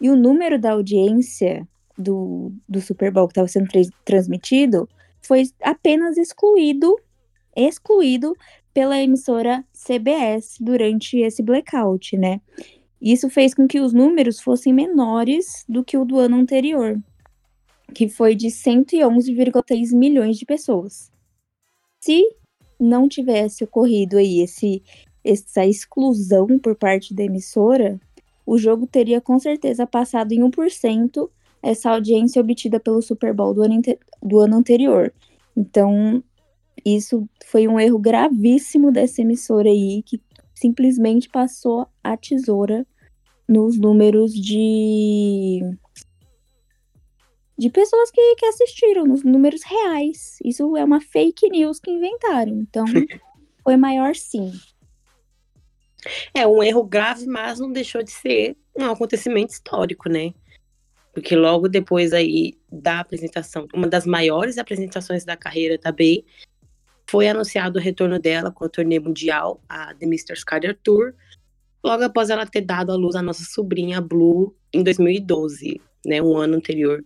E 0.00 0.08
o 0.08 0.16
número 0.16 0.58
da 0.58 0.72
audiência 0.72 1.66
do, 1.96 2.52
do 2.68 2.80
Super 2.80 3.10
Bowl 3.10 3.26
que 3.26 3.32
estava 3.32 3.48
sendo 3.48 3.68
transmitido 4.04 4.88
foi 5.20 5.42
apenas 5.62 6.16
excluído, 6.16 6.96
excluído 7.54 8.34
pela 8.76 9.00
emissora 9.00 9.64
CBS 9.72 10.58
durante 10.60 11.16
esse 11.16 11.42
blackout, 11.42 12.14
né? 12.14 12.42
Isso 13.00 13.30
fez 13.30 13.54
com 13.54 13.66
que 13.66 13.80
os 13.80 13.94
números 13.94 14.38
fossem 14.38 14.70
menores 14.70 15.64
do 15.66 15.82
que 15.82 15.96
o 15.96 16.04
do 16.04 16.18
ano 16.18 16.36
anterior, 16.36 17.00
que 17.94 18.06
foi 18.06 18.34
de 18.34 18.48
111,3 18.48 19.96
milhões 19.96 20.36
de 20.36 20.44
pessoas. 20.44 21.10
Se 22.02 22.22
não 22.78 23.08
tivesse 23.08 23.64
ocorrido 23.64 24.18
aí 24.18 24.40
esse, 24.40 24.82
essa 25.24 25.64
exclusão 25.64 26.58
por 26.58 26.76
parte 26.76 27.14
da 27.14 27.24
emissora, 27.24 27.98
o 28.44 28.58
jogo 28.58 28.86
teria 28.86 29.22
com 29.22 29.38
certeza 29.38 29.86
passado 29.86 30.32
em 30.32 30.40
1% 30.40 31.30
essa 31.62 31.92
audiência 31.92 32.42
obtida 32.42 32.78
pelo 32.78 33.00
Super 33.00 33.32
Bowl 33.32 33.54
do 33.54 33.62
ano, 33.62 33.80
do 34.22 34.38
ano 34.38 34.56
anterior. 34.56 35.14
Então, 35.56 36.22
isso 36.94 37.28
foi 37.46 37.66
um 37.66 37.80
erro 37.80 37.98
gravíssimo 37.98 38.92
dessa 38.92 39.20
emissora 39.20 39.68
aí, 39.68 40.04
que 40.04 40.22
simplesmente 40.54 41.28
passou 41.28 41.88
a 42.02 42.16
tesoura 42.16 42.86
nos 43.48 43.76
números 43.76 44.32
de 44.32 45.60
de 47.58 47.70
pessoas 47.70 48.10
que, 48.10 48.36
que 48.36 48.46
assistiram, 48.46 49.06
nos 49.06 49.24
números 49.24 49.62
reais. 49.62 50.36
Isso 50.44 50.76
é 50.76 50.84
uma 50.84 51.00
fake 51.00 51.48
news 51.48 51.80
que 51.80 51.90
inventaram. 51.90 52.52
Então, 52.60 52.84
foi 53.64 53.76
maior 53.76 54.14
sim. 54.14 54.52
É 56.34 56.46
um 56.46 56.62
erro 56.62 56.84
grave, 56.84 57.26
mas 57.26 57.58
não 57.58 57.72
deixou 57.72 58.02
de 58.02 58.10
ser 58.10 58.56
um 58.78 58.84
acontecimento 58.84 59.54
histórico, 59.54 60.08
né? 60.08 60.34
Porque 61.12 61.34
logo 61.34 61.66
depois 61.66 62.12
aí 62.12 62.58
da 62.70 63.00
apresentação, 63.00 63.66
uma 63.72 63.88
das 63.88 64.04
maiores 64.04 64.58
apresentações 64.58 65.24
da 65.24 65.34
carreira 65.34 65.78
da 65.78 65.90
Bey, 65.90 66.26
foi 67.08 67.28
anunciado 67.28 67.78
o 67.78 67.82
retorno 67.82 68.18
dela 68.18 68.50
com 68.50 68.64
a 68.64 68.68
turnê 68.68 68.98
mundial, 68.98 69.60
a 69.68 69.94
The 69.94 70.06
Mr. 70.06 70.34
Skyler 70.34 70.78
Tour, 70.82 71.14
logo 71.82 72.02
após 72.02 72.30
ela 72.30 72.46
ter 72.46 72.62
dado 72.62 72.90
à 72.90 72.96
luz 72.96 73.14
a 73.14 73.22
nossa 73.22 73.44
sobrinha 73.44 74.00
Blue 74.00 74.54
em 74.72 74.82
2012, 74.82 75.80
né, 76.04 76.20
um 76.20 76.36
ano 76.36 76.56
anterior 76.56 77.04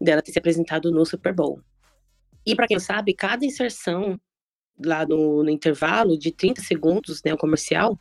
dela 0.00 0.22
ter 0.22 0.32
se 0.32 0.38
apresentado 0.38 0.90
no 0.90 1.04
Super 1.04 1.34
Bowl. 1.34 1.60
E 2.46 2.54
para 2.54 2.66
quem 2.66 2.76
não 2.76 2.84
sabe, 2.84 3.12
cada 3.12 3.44
inserção 3.44 4.18
lá 4.84 5.04
no, 5.04 5.42
no, 5.42 5.50
intervalo 5.50 6.16
de 6.16 6.30
30 6.30 6.62
segundos, 6.62 7.20
né, 7.24 7.34
o 7.34 7.36
comercial, 7.36 7.98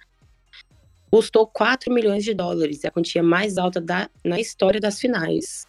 custou 1.10 1.48
4 1.48 1.92
milhões 1.92 2.24
de 2.24 2.34
dólares, 2.34 2.84
é 2.84 2.90
a 2.90 2.92
quantia 2.92 3.24
mais 3.24 3.58
alta 3.58 3.82
da, 3.82 4.10
na 4.24 4.40
história 4.40 4.80
das 4.80 5.00
finais. 5.00 5.66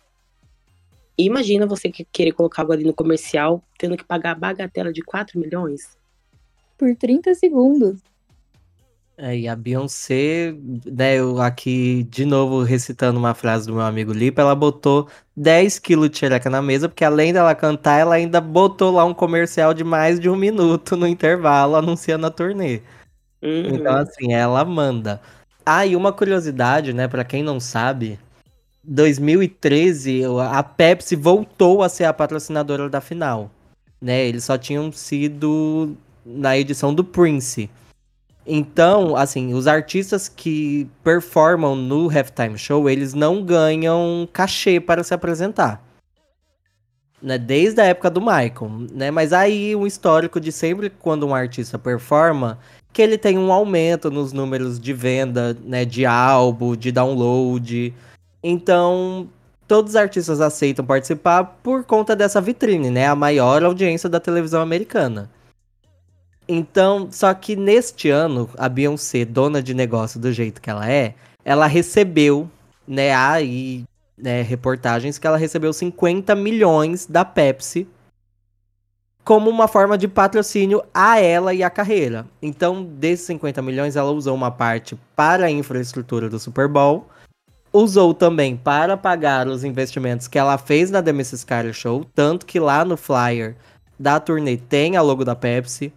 Imagina 1.19 1.67
você 1.67 1.91
que 1.91 2.05
querer 2.05 2.33
colocar 2.33 2.63
algo 2.63 2.73
ali 2.73 2.85
no 2.85 2.95
comercial, 2.95 3.63
tendo 3.77 3.97
que 3.97 4.05
pagar 4.05 4.33
a 4.33 4.35
bagatela 4.37 4.93
de 4.93 5.03
4 5.03 5.39
milhões. 5.39 5.97
Por 6.77 6.95
30 6.95 7.35
segundos. 7.35 7.99
É, 9.21 9.37
e 9.37 9.49
a 9.49 9.57
Beyoncé, 9.57 10.55
né, 10.87 11.17
eu 11.17 11.41
aqui 11.43 12.05
de 12.05 12.25
novo 12.25 12.63
recitando 12.63 13.19
uma 13.19 13.35
frase 13.35 13.67
do 13.67 13.73
meu 13.73 13.83
amigo 13.83 14.13
Lipa, 14.13 14.43
ela 14.43 14.55
botou 14.55 15.09
10 15.37 15.81
quilos 15.81 16.09
de 16.09 16.19
xereca 16.19 16.49
na 16.49 16.63
mesa, 16.63 16.89
porque 16.89 17.05
além 17.05 17.33
dela 17.33 17.53
cantar, 17.53 17.99
ela 17.99 18.15
ainda 18.15 18.41
botou 18.41 18.93
lá 18.93 19.05
um 19.05 19.13
comercial 19.13 19.75
de 19.75 19.83
mais 19.83 20.21
de 20.21 20.31
um 20.31 20.37
minuto 20.37 20.97
no 20.97 21.05
intervalo, 21.05 21.75
anunciando 21.75 22.29
a 22.29 22.31
turnê. 22.31 22.81
Uhum. 23.43 23.75
Então, 23.75 23.97
assim, 23.97 24.33
ela 24.33 24.65
manda. 24.65 25.21
Ah, 25.67 25.85
e 25.85 25.97
uma 25.97 26.13
curiosidade, 26.13 26.93
né, 26.93 27.09
para 27.09 27.25
quem 27.25 27.43
não 27.43 27.59
sabe, 27.59 28.21
2013 28.89 30.23
a 30.51 30.63
Pepsi 30.63 31.15
voltou 31.15 31.83
a 31.83 31.89
ser 31.91 32.05
a 32.05 32.13
patrocinadora 32.13 32.89
da 32.89 33.03
final, 33.03 33.51
né? 34.01 34.27
Eles 34.27 34.45
só 34.45 34.57
tinham 34.57 34.91
sido 34.91 35.95
na 36.25 36.57
edição 36.57 36.95
do 36.95 37.05
Prince. 37.05 37.69
Então, 38.47 39.15
assim, 39.15 39.53
os 39.53 39.67
artistas 39.67 40.27
que 40.27 40.89
performam 41.05 41.77
no 41.77 42.09
halftime 42.09 42.57
show, 42.57 42.89
eles 42.89 43.13
não 43.13 43.43
ganham 43.43 44.27
cachê 44.33 44.81
para 44.81 45.05
se 45.05 45.13
apresentar. 45.13 45.85
Né, 47.21 47.37
desde 47.37 47.81
a 47.81 47.85
época 47.85 48.09
do 48.09 48.21
Michael, 48.21 48.87
né? 48.93 49.11
Mas 49.11 49.33
aí 49.33 49.75
o 49.75 49.87
histórico 49.89 50.41
de 50.41 50.53
sempre 50.53 50.89
quando 50.89 51.27
um 51.27 51.35
artista 51.35 51.77
performa, 51.77 52.61
que 52.93 53.03
ele 53.03 53.19
tem 53.19 53.37
um 53.37 53.53
aumento 53.53 54.09
nos 54.09 54.33
números 54.33 54.79
de 54.79 54.93
venda, 54.93 55.55
né, 55.65 55.85
de 55.85 56.07
álbum, 56.07 56.77
de 56.77 56.93
download. 56.93 57.93
Então, 58.43 59.29
todos 59.67 59.91
os 59.93 59.97
artistas 59.97 60.41
aceitam 60.41 60.85
participar 60.85 61.45
por 61.63 61.85
conta 61.85 62.15
dessa 62.15 62.41
vitrine, 62.41 62.91
né? 62.91 63.07
A 63.07 63.15
maior 63.15 63.63
audiência 63.63 64.09
da 64.09 64.21
televisão 64.21 64.63
americana. 64.63 65.31
Então, 66.49 67.09
só 67.11 67.35
que 67.35 67.55
neste 67.55 68.09
ano, 68.09 68.49
a 68.57 68.69
Beyoncé, 68.69 69.25
dona 69.27 69.63
de 69.63 69.75
negócio 69.75 70.19
do 70.19 70.33
jeito 70.33 70.63
que 70.63 70.71
ela 70.71 70.91
é, 70.91 71.15
ela 71.45 71.67
recebeu, 71.67 72.49
né, 72.87 73.15
aí, 73.15 73.85
né, 74.17 74.41
reportagens 74.41 75.19
que 75.19 75.27
ela 75.27 75.37
recebeu 75.37 75.73
50 75.75 76.35
milhões 76.35 77.05
da 77.05 77.23
Pepsi 77.23 77.87
como 79.23 79.51
uma 79.51 79.69
forma 79.69 79.99
de 79.99 80.09
patrocínio 80.09 80.83
a 80.95 81.21
ela 81.21 81.53
e 81.53 81.63
a 81.63 81.69
carreira. 81.69 82.27
Então, 82.41 82.83
desses 82.83 83.27
50 83.27 83.61
milhões, 83.61 83.95
ela 83.95 84.11
usou 84.11 84.35
uma 84.35 84.51
parte 84.51 84.99
para 85.15 85.45
a 85.45 85.51
infraestrutura 85.51 86.31
do 86.31 86.39
Super 86.39 86.67
Bowl, 86.67 87.07
usou 87.73 88.15
também 88.15 88.57
para 88.57 88.97
pagar 88.97 89.47
os 89.47 89.65
investimentos 89.65 90.29
que 90.29 90.39
ela 90.39 90.59
fez 90.59 90.91
na 90.91 91.03
The 91.03 91.11
Mrs. 91.11 91.45
Carter 91.45 91.73
Show, 91.73 92.05
tanto 92.15 92.47
que 92.47 92.59
lá 92.59 92.85
no 92.85 92.97
flyer 92.97 93.57
da 93.99 94.21
turnê 94.21 94.57
tem 94.57 94.97
a 94.97 95.03
logo 95.03 95.25
da 95.25 95.35
Pepsi. 95.35 95.93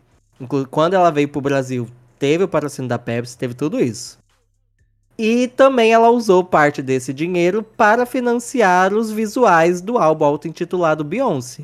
Quando 0.69 0.95
ela 0.95 1.11
veio 1.11 1.29
pro 1.29 1.39
Brasil, 1.39 1.87
teve 2.17 2.43
o 2.43 2.47
patrocínio 2.47 2.89
da 2.89 2.97
Pepsi, 2.97 3.37
teve 3.37 3.53
tudo 3.53 3.79
isso. 3.79 4.19
E 5.17 5.47
também 5.49 5.93
ela 5.93 6.09
usou 6.09 6.43
parte 6.43 6.81
desse 6.81 7.13
dinheiro 7.13 7.61
para 7.61 8.05
financiar 8.05 8.93
os 8.93 9.11
visuais 9.11 9.79
do 9.81 9.97
álbum 9.97 10.25
auto-intitulado 10.25 11.03
Beyoncé. 11.03 11.63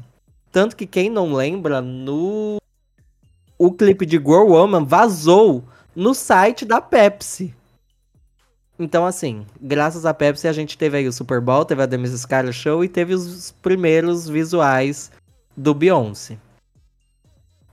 Tanto 0.52 0.76
que 0.76 0.86
quem 0.86 1.10
não 1.10 1.34
lembra, 1.34 1.82
no 1.82 2.58
o 3.58 3.72
clipe 3.72 4.06
de 4.06 4.18
Girl 4.18 4.50
Woman 4.50 4.86
vazou 4.86 5.64
no 5.96 6.14
site 6.14 6.64
da 6.64 6.80
Pepsi. 6.80 7.56
Então, 8.80 9.06
assim, 9.06 9.46
graças 9.60 10.06
à 10.06 10.14
Pepsi 10.14 10.48
a 10.48 10.54
gente 10.54 10.78
teve 10.78 10.98
aí 10.98 11.08
o 11.08 11.12
Super 11.12 11.42
Bowl, 11.42 11.66
teve 11.66 11.82
a 11.82 11.88
The 11.88 11.96
Mrs. 11.96 12.28
Carter 12.28 12.54
Show 12.54 12.84
e 12.84 12.90
teve 12.90 13.14
os 13.14 13.52
primeiros 13.62 14.30
visuais 14.30 15.12
do 15.56 15.74
Beyoncé. 15.74 16.38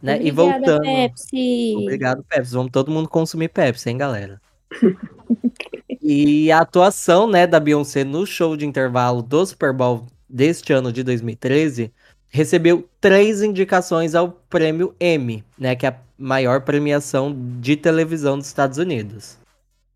Né? 0.00 0.16
Obrigada, 0.16 0.28
e 0.28 0.30
voltando. 0.30 0.82
Pepsi. 0.82 1.74
Obrigado, 1.78 2.24
Pepsi. 2.24 2.52
Vamos 2.52 2.72
todo 2.72 2.90
mundo 2.90 3.08
consumir 3.08 3.48
Pepsi, 3.48 3.90
hein, 3.90 3.98
galera? 3.98 4.40
e 6.00 6.50
a 6.50 6.60
atuação, 6.60 7.26
né, 7.26 7.46
da 7.46 7.60
Beyoncé 7.60 8.04
no 8.04 8.26
show 8.26 8.56
de 8.56 8.66
intervalo 8.66 9.22
do 9.22 9.44
Super 9.44 9.72
Bowl 9.72 10.06
deste 10.28 10.72
ano 10.72 10.92
de 10.92 11.02
2013 11.02 11.92
recebeu 12.34 12.88
três 13.00 13.42
indicações 13.42 14.12
ao 14.12 14.32
prêmio 14.50 14.92
Emmy, 15.00 15.44
né, 15.56 15.76
que 15.76 15.86
é 15.86 15.90
a 15.90 15.96
maior 16.18 16.62
premiação 16.62 17.32
de 17.60 17.76
televisão 17.76 18.36
dos 18.36 18.48
Estados 18.48 18.76
Unidos. 18.76 19.38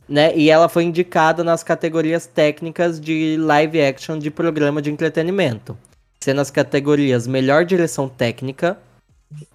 Né, 0.09 0.35
e 0.35 0.49
ela 0.49 0.71
foi 0.71 0.85
indicada 0.85 1.45
nas 1.45 1.63
categorias 1.63 2.27
técnicas 2.27 2.99
de 2.99 3.37
live 3.39 3.83
action 3.83 4.19
de 4.19 4.31
programa 4.31 4.81
de 4.81 4.91
entretenimento, 4.91 5.77
sendo 6.19 6.41
as 6.41 6.51
categorias 6.51 7.27
melhor 7.27 7.67
direção 7.67 8.09
técnica, 8.09 8.79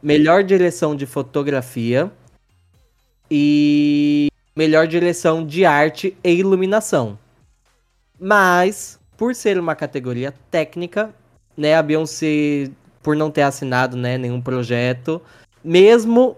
melhor 0.02 0.44
direção 0.44 0.96
de 0.96 1.08
fotografia 1.08 2.12
e 3.32 4.28
melhor 4.56 4.86
direção 4.86 5.44
de 5.44 5.66
arte 5.66 6.16
e 6.24 6.32
iluminação. 6.32 7.18
Mas, 8.20 9.00
por 9.18 9.34
ser 9.34 9.60
uma 9.60 9.76
categoria 9.76 10.34
técnica, 10.52 11.14
né, 11.58 11.76
a 11.76 11.82
Beyoncé, 11.82 12.70
por 13.02 13.16
não 13.16 13.32
ter 13.32 13.42
assinado 13.42 13.98
né, 13.98 14.18
nenhum 14.20 14.40
projeto, 14.40 15.22
mesmo 15.64 16.38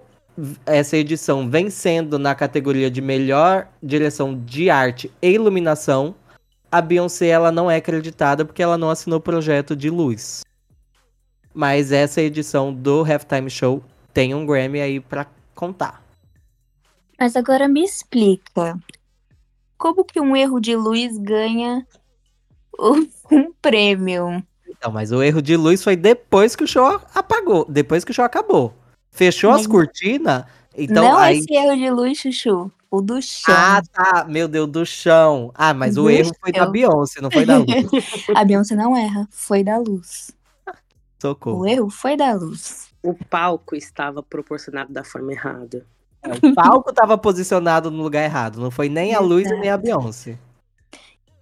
essa 0.66 0.98
edição 0.98 1.50
vencendo 1.50 2.20
na 2.20 2.36
categoria 2.36 2.90
de 2.92 3.02
melhor 3.02 3.68
direção 3.82 4.38
de 4.38 4.70
arte 4.70 5.12
e 5.22 5.32
iluminação, 5.32 6.16
a 6.72 6.82
Beyoncé 6.82 7.28
ela 7.28 7.52
não 7.52 7.72
é 7.72 7.78
acreditada 7.78 8.44
porque 8.44 8.62
ela 8.62 8.78
não 8.78 8.90
assinou 8.90 9.20
projeto 9.20 9.76
de 9.76 9.90
luz. 9.90 10.44
Mas 11.54 11.92
essa 11.92 12.22
edição 12.22 12.74
do 12.74 13.06
Halftime 13.06 13.50
Show 13.50 13.82
tem 14.14 14.36
um 14.36 14.46
Grammy 14.46 14.82
aí 14.82 15.00
para 15.00 15.26
contar. 15.54 16.04
Mas 17.18 17.36
agora 17.36 17.68
me 17.68 17.84
explica. 17.84 18.78
Como 19.78 20.04
que 20.04 20.20
um 20.20 20.36
erro 20.36 20.60
de 20.60 20.76
luz 20.76 21.18
ganha 21.18 21.86
um 23.32 23.54
prêmio? 23.62 24.44
Então, 24.68 24.92
mas 24.92 25.12
o 25.12 25.24
erro 25.24 25.42
de 25.42 25.56
luz 25.56 25.82
foi 25.82 25.96
depois 25.96 26.56
que 26.56 26.64
o 26.64 26.68
show 26.68 27.02
apagou, 27.14 27.66
depois 27.70 28.04
que 28.04 28.12
o 28.12 28.14
show 28.14 28.26
acabou. 28.26 28.74
Fechou 29.16 29.52
as 29.52 29.66
cortinas, 29.66 30.44
então 30.78 31.04
Não 31.06 31.18
aí... 31.18 31.40
esse 31.40 31.54
erro 31.54 31.76
de 31.78 31.90
luz, 31.90 32.18
Chuchu. 32.18 32.70
O 32.92 33.02
do 33.02 33.22
chão. 33.22 33.56
Ah, 33.58 33.82
tá. 33.92 34.26
Meu 34.28 34.48
Deus, 34.48 34.70
do 34.70 34.86
chão. 34.86 35.52
Ah, 35.56 35.74
mas 35.74 35.96
do 35.96 36.04
o 36.04 36.10
erro 36.10 36.32
foi 36.40 36.52
da 36.52 36.66
Beyoncé, 36.66 37.22
não 37.22 37.32
foi 37.32 37.46
da 37.46 37.58
luz. 37.58 37.68
a 38.36 38.44
Beyoncé 38.44 38.76
não 38.76 38.96
erra, 38.96 39.28
foi 39.32 39.64
da 39.64 39.78
luz. 39.78 40.32
Socorro. 41.22 41.62
O 41.62 41.68
erro 41.68 41.90
foi 41.90 42.18
da 42.18 42.34
luz. 42.34 42.90
O 43.02 43.14
palco 43.14 43.76
estava 43.76 44.22
proporcionado 44.22 44.92
da 44.92 45.04
forma 45.04 45.32
errada. 45.32 45.86
o 46.44 46.54
palco 46.54 46.94
tava 46.94 47.18
posicionado 47.18 47.90
no 47.90 48.04
lugar 48.04 48.24
errado. 48.24 48.60
Não 48.60 48.72
foi 48.72 48.90
nem 48.90 49.14
a 49.14 49.20
luz 49.20 49.50
e 49.50 49.56
nem 49.56 49.70
a 49.70 49.78
Beyoncé. 49.78 50.38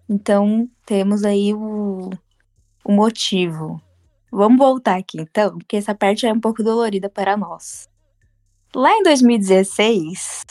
Então, 0.07 0.69
temos 0.85 1.23
aí 1.23 1.53
o, 1.53 2.11
o 2.83 2.91
motivo. 2.91 3.81
Vamos 4.35 4.57
voltar 4.57 4.97
aqui, 4.97 5.21
então, 5.21 5.59
porque 5.59 5.77
essa 5.77 5.93
parte 5.93 6.25
é 6.25 6.33
um 6.33 6.39
pouco 6.39 6.63
dolorida 6.63 7.07
para 7.07 7.37
nós. 7.37 7.87
Lá 8.75 8.91
em 8.97 9.03
2016, 9.03 10.41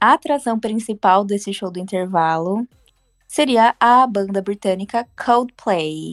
a 0.00 0.12
atração 0.12 0.60
principal 0.60 1.24
desse 1.24 1.52
show 1.52 1.68
do 1.68 1.80
intervalo 1.80 2.64
seria 3.26 3.74
a 3.80 4.06
banda 4.06 4.40
britânica 4.40 5.04
Coldplay. 5.16 6.12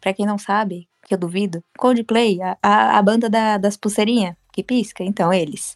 Para 0.00 0.12
quem 0.12 0.26
não 0.26 0.38
sabe, 0.38 0.88
que 1.06 1.14
eu 1.14 1.18
duvido, 1.18 1.62
Coldplay, 1.78 2.42
a, 2.42 2.58
a, 2.60 2.98
a 2.98 3.02
banda 3.02 3.30
da, 3.30 3.58
das 3.58 3.76
pulseirinhas 3.76 4.34
que 4.52 4.64
pisca, 4.64 5.04
então 5.04 5.32
eles. 5.32 5.72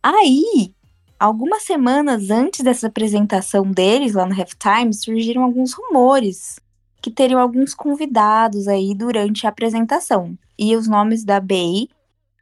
Aí, 0.00 0.72
algumas 1.18 1.64
semanas 1.64 2.30
antes 2.30 2.60
dessa 2.60 2.86
apresentação 2.86 3.68
deles 3.68 4.14
lá 4.14 4.24
no 4.24 4.40
Halftime, 4.40 4.94
surgiram 4.94 5.42
alguns 5.42 5.72
rumores 5.72 6.60
que 7.00 7.10
teriam 7.10 7.40
alguns 7.40 7.74
convidados 7.74 8.68
aí 8.68 8.94
durante 8.94 9.46
a 9.46 9.50
apresentação. 9.50 10.36
E 10.58 10.74
os 10.74 10.88
nomes 10.88 11.24
da 11.24 11.40
Bey 11.40 11.88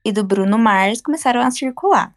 e 0.05 0.13
do 0.13 0.25
Bruno 0.25 0.59
Mars 0.59 1.01
começaram 1.01 1.41
a 1.41 1.51
circular. 1.51 2.15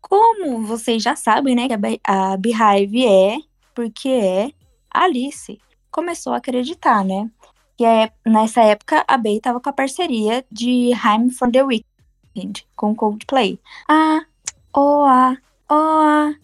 Como 0.00 0.62
vocês 0.66 1.02
já 1.02 1.16
sabem, 1.16 1.54
né, 1.54 1.66
que 1.66 2.00
a 2.04 2.36
Beehive 2.36 3.06
é 3.06 3.38
porque 3.74 4.08
é 4.08 4.52
Alice. 4.90 5.58
Começou 5.90 6.32
a 6.32 6.36
acreditar, 6.36 7.04
né? 7.04 7.30
Que 7.76 7.84
é, 7.84 8.12
nessa 8.24 8.62
época 8.62 9.04
a 9.08 9.16
Bey 9.16 9.40
tava 9.40 9.60
com 9.60 9.68
a 9.68 9.72
parceria 9.72 10.44
de 10.50 10.90
I'm 10.92 11.30
for 11.30 11.50
the 11.50 11.62
Weekend 11.62 12.66
com 12.76 12.94
Coldplay. 12.94 13.58
Ah, 13.88 14.20
oh, 14.74 15.04
ah, 15.06 15.36
oh, 15.70 15.74
ah, 15.74 16.34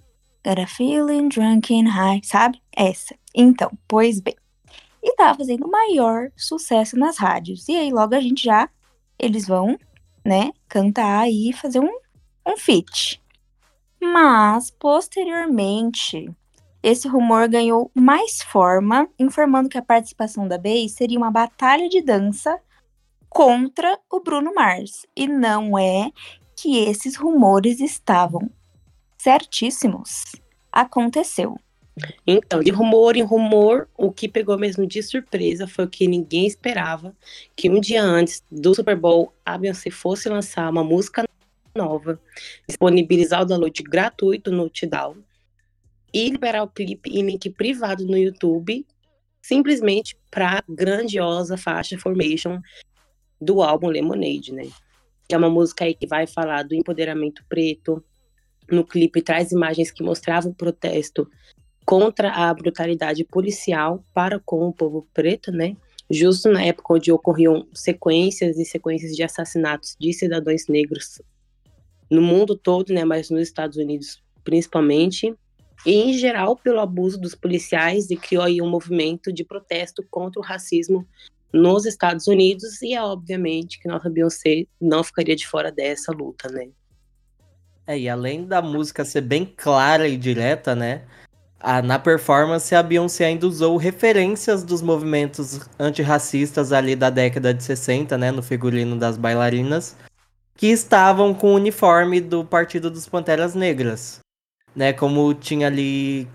got 0.44 0.59
a 0.59 0.66
feeling 0.66 1.28
drunk 1.28 1.73
and 1.73 1.88
high, 1.88 2.20
sabe? 2.25 2.61
Essa. 2.73 3.19
Então, 3.34 3.70
pois 3.87 4.20
bem. 4.20 4.34
E 5.02 5.14
tava 5.16 5.38
fazendo 5.38 5.68
maior 5.68 6.30
sucesso 6.37 6.96
nas 6.96 7.16
rádios. 7.16 7.68
E 7.68 7.76
aí 7.76 7.90
logo 7.90 8.14
a 8.14 8.20
gente 8.20 8.44
já, 8.44 8.68
eles 9.18 9.46
vão, 9.46 9.78
né, 10.25 10.52
cantar 10.68 11.30
e 11.30 11.52
fazer 11.52 11.80
um, 11.80 11.99
um 12.46 12.56
feat. 12.56 13.22
Mas, 14.00 14.70
posteriormente, 14.70 16.30
esse 16.82 17.06
rumor 17.06 17.49
ganhou 17.49 17.90
mais 17.94 18.40
forma, 18.40 19.08
informando 19.18 19.68
que 19.68 19.76
a 19.76 19.82
participação 19.82 20.49
da 20.49 20.56
Bey 20.56 20.88
seria 20.88 21.18
uma 21.18 21.30
batalha 21.30 21.88
de 21.88 22.00
dança 22.00 22.58
contra 23.28 23.99
o 24.10 24.20
Bruno 24.20 24.54
Mars. 24.54 25.06
E 25.14 25.26
não 25.26 25.78
é 25.78 26.10
que 26.56 26.78
esses 26.78 27.16
rumores 27.16 27.80
estavam 27.80 28.50
certíssimos. 29.18 30.25
Aconteceu. 30.72 31.58
Então, 32.26 32.61
de 32.61 32.70
rumor 32.70 33.16
em 33.16 33.23
rumor, 33.23 33.88
o 33.97 34.11
que 34.11 34.28
pegou 34.28 34.59
mesmo 34.59 34.87
de 34.87 35.02
surpresa 35.02 35.66
foi 35.66 35.87
que 35.87 36.06
ninguém 36.06 36.47
esperava, 36.47 37.14
que 37.56 37.68
um 37.68 37.80
dia 37.80 38.02
antes 38.02 38.42
do 38.50 38.75
Super 38.75 38.97
Bowl, 38.97 39.32
a 39.44 39.59
Beyoncé 39.59 39.90
fosse 39.90 40.28
lançar 40.28 40.70
uma 40.70 40.85
música 40.85 41.25
nova, 41.75 42.20
disponibilizar 42.66 43.42
o 43.42 43.44
download 43.44 43.82
gratuito 43.82 44.50
no 44.50 44.68
Tidal 44.68 45.16
e 46.12 46.28
liberar 46.28 46.62
o 46.62 46.68
clipe 46.68 47.11
em 47.11 47.23
link 47.23 47.49
privado 47.50 48.04
no 48.04 48.16
YouTube, 48.16 48.87
simplesmente 49.40 50.16
para 50.30 50.62
grandiosa 50.68 51.56
faixa 51.56 51.99
Formation 51.99 52.61
do 53.40 53.62
álbum 53.62 53.88
Lemonade, 53.88 54.52
né? 54.52 54.69
Que 55.28 55.34
é 55.34 55.38
uma 55.38 55.49
música 55.49 55.84
aí 55.84 55.95
que 55.95 56.06
vai 56.06 56.26
falar 56.26 56.64
do 56.64 56.75
empoderamento 56.75 57.45
preto. 57.49 58.02
No 58.71 58.84
clipe 58.84 59.23
traz 59.23 59.52
imagens 59.52 59.91
que 59.91 60.02
mostravam 60.02 60.50
o 60.50 60.54
protesto 60.54 61.30
contra 61.90 62.30
a 62.30 62.54
brutalidade 62.54 63.24
policial 63.24 64.04
para 64.14 64.38
com 64.38 64.68
o 64.68 64.72
povo 64.72 65.08
preto, 65.12 65.50
né? 65.50 65.76
Justo 66.08 66.48
na 66.48 66.62
época 66.62 66.94
onde 66.94 67.10
ocorriam 67.10 67.66
sequências 67.74 68.60
e 68.60 68.64
sequências 68.64 69.16
de 69.16 69.24
assassinatos 69.24 69.96
de 69.98 70.12
cidadãos 70.12 70.68
negros 70.68 71.20
no 72.08 72.22
mundo 72.22 72.56
todo, 72.56 72.92
né? 72.92 73.04
Mas 73.04 73.28
nos 73.28 73.42
Estados 73.42 73.76
Unidos 73.76 74.22
principalmente 74.44 75.34
e 75.84 75.92
em 75.92 76.12
geral 76.12 76.54
pelo 76.54 76.78
abuso 76.78 77.20
dos 77.20 77.34
policiais 77.34 78.08
e 78.08 78.16
criou 78.16 78.44
aí 78.44 78.62
um 78.62 78.70
movimento 78.70 79.32
de 79.32 79.44
protesto 79.44 80.06
contra 80.08 80.40
o 80.40 80.44
racismo 80.44 81.04
nos 81.52 81.86
Estados 81.86 82.28
Unidos 82.28 82.80
e 82.82 82.94
é 82.94 83.02
obviamente 83.02 83.80
que 83.80 83.88
nossa 83.88 84.08
Beyoncé 84.08 84.64
não 84.80 85.02
ficaria 85.02 85.34
de 85.34 85.44
fora 85.44 85.72
dessa 85.72 86.12
luta, 86.12 86.48
né? 86.48 86.68
É, 87.84 87.98
e 87.98 88.08
além 88.08 88.46
da 88.46 88.62
música 88.62 89.04
ser 89.04 89.22
bem 89.22 89.44
clara 89.44 90.06
e 90.06 90.16
direta, 90.16 90.76
né? 90.76 91.04
A, 91.60 91.82
na 91.82 91.99
performance, 91.99 92.75
a 92.75 92.82
Beyoncé 92.82 93.26
ainda 93.26 93.46
usou 93.46 93.76
referências 93.76 94.64
dos 94.64 94.80
movimentos 94.80 95.60
antirracistas 95.78 96.73
ali 96.73 96.96
da 96.96 97.10
década 97.10 97.52
de 97.52 97.62
60, 97.62 98.16
né? 98.16 98.30
No 98.30 98.42
figurino 98.42 98.96
das 98.96 99.18
bailarinas, 99.18 99.94
que 100.56 100.68
estavam 100.68 101.34
com 101.34 101.52
o 101.52 101.56
uniforme 101.56 102.20
do 102.20 102.44
Partido 102.44 102.90
dos 102.90 103.06
Panteras 103.06 103.54
Negras 103.54 104.20
né? 104.75 104.92
Como 104.92 105.32
tinha 105.34 105.66
ali 105.66 106.28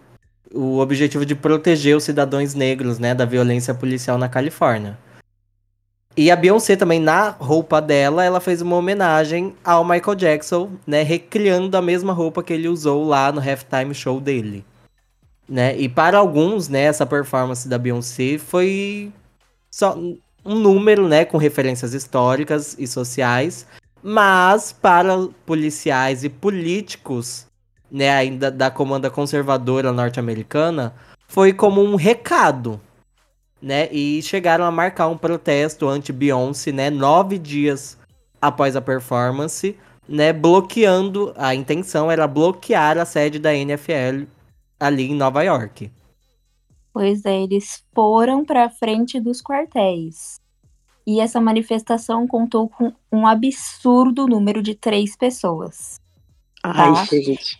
o 0.53 0.79
objetivo 0.79 1.25
de 1.25 1.35
proteger 1.35 1.97
os 1.97 2.03
cidadãos 2.03 2.53
negros, 2.53 2.99
né, 2.99 3.13
da 3.13 3.25
violência 3.25 3.73
policial 3.73 4.17
na 4.17 4.29
Califórnia. 4.29 4.97
E 6.15 6.31
a 6.31 6.35
Beyoncé 6.35 6.77
também, 6.77 6.99
na 6.99 7.29
roupa 7.29 7.81
dela, 7.81 8.23
ela 8.23 8.39
fez 8.39 8.61
uma 8.61 8.77
homenagem 8.77 9.53
ao 9.65 9.83
Michael 9.83 10.15
Jackson, 10.15 10.71
né, 10.87 11.03
recriando 11.03 11.75
a 11.75 11.81
mesma 11.81 12.13
roupa 12.13 12.41
que 12.41 12.53
ele 12.53 12.69
usou 12.69 13.03
lá 13.05 13.33
no 13.33 13.41
halftime 13.41 13.93
show 13.93 14.21
dele. 14.21 14.63
Né? 15.47 15.77
E 15.77 15.87
para 15.87 16.17
alguns, 16.17 16.67
né, 16.69 16.83
essa 16.83 17.05
performance 17.05 17.67
da 17.67 17.77
Beyoncé 17.77 18.37
foi 18.37 19.11
só 19.69 19.95
um 19.95 20.55
número, 20.59 21.07
né, 21.07 21.25
com 21.25 21.37
referências 21.37 21.93
históricas 21.93 22.75
e 22.79 22.87
sociais, 22.87 23.65
mas 24.01 24.71
para 24.71 25.27
policiais 25.45 26.23
e 26.23 26.29
políticos 26.29 27.47
né, 27.91 28.09
ainda 28.09 28.51
da 28.51 28.69
comanda 28.69 29.09
conservadora 29.09 29.91
norte-americana, 29.91 30.93
foi 31.27 31.53
como 31.53 31.81
um 31.81 31.95
recado, 31.95 32.79
né? 33.61 33.87
E 33.91 34.21
chegaram 34.21 34.65
a 34.65 34.71
marcar 34.71 35.07
um 35.07 35.17
protesto 35.17 35.87
anti-Beyoncé, 35.87 36.71
né, 36.71 36.89
nove 36.89 37.37
dias 37.37 37.97
após 38.41 38.75
a 38.75 38.81
performance, 38.81 39.77
né, 40.07 40.31
bloqueando, 40.33 41.33
a 41.37 41.55
intenção 41.55 42.11
era 42.11 42.27
bloquear 42.27 42.97
a 42.97 43.05
sede 43.05 43.39
da 43.39 43.53
NFL 43.55 44.25
ali 44.79 45.11
em 45.11 45.15
Nova 45.15 45.43
York. 45.43 45.91
Pois 46.93 47.25
é, 47.25 47.41
eles 47.41 47.83
foram 47.93 48.45
para 48.45 48.69
frente 48.69 49.19
dos 49.19 49.41
quartéis. 49.41 50.39
E 51.05 51.19
essa 51.19 51.39
manifestação 51.39 52.25
contou 52.25 52.67
com 52.67 52.91
um 53.11 53.27
absurdo 53.27 54.27
número 54.27 54.63
de 54.63 54.73
três 54.73 55.15
pessoas. 55.15 55.99
Ai, 56.63 56.93
tá? 56.93 57.05
gente. 57.05 57.59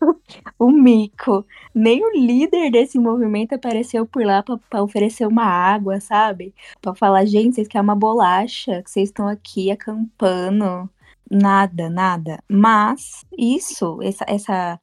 o 0.58 0.70
mico. 0.70 1.44
Nem 1.74 2.04
o 2.04 2.10
líder 2.14 2.70
desse 2.70 2.98
movimento 2.98 3.54
apareceu 3.54 4.06
por 4.06 4.24
lá 4.24 4.42
para 4.42 4.82
oferecer 4.82 5.26
uma 5.26 5.44
água, 5.44 6.00
sabe? 6.00 6.54
Para 6.80 6.94
falar, 6.94 7.24
gente, 7.24 7.56
vocês 7.56 7.68
querem 7.68 7.84
uma 7.84 7.96
bolacha, 7.96 8.82
que 8.82 8.90
vocês 8.90 9.08
estão 9.08 9.26
aqui 9.26 9.70
acampando. 9.70 10.88
Nada, 11.30 11.90
nada. 11.90 12.38
Mas 12.48 13.24
isso, 13.36 13.98
essa, 14.02 14.24
essa 14.28 14.80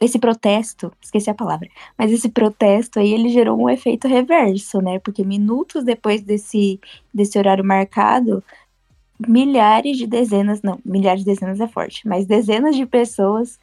esse 0.00 0.18
protesto, 0.18 0.92
esqueci 1.00 1.30
a 1.30 1.34
palavra, 1.34 1.68
mas 1.96 2.12
esse 2.12 2.28
protesto 2.28 2.98
aí 2.98 3.12
ele 3.12 3.30
gerou 3.30 3.58
um 3.58 3.70
efeito 3.70 4.06
reverso, 4.06 4.80
né? 4.80 4.98
Porque 4.98 5.24
minutos 5.24 5.84
depois 5.84 6.22
desse, 6.22 6.78
desse 7.12 7.38
horário 7.38 7.64
marcado, 7.64 8.44
milhares 9.18 9.96
de 9.96 10.06
dezenas, 10.06 10.60
não, 10.60 10.78
milhares 10.84 11.24
de 11.24 11.30
dezenas 11.30 11.60
é 11.60 11.66
forte, 11.66 12.06
mas 12.06 12.26
dezenas 12.26 12.76
de 12.76 12.84
pessoas 12.84 13.58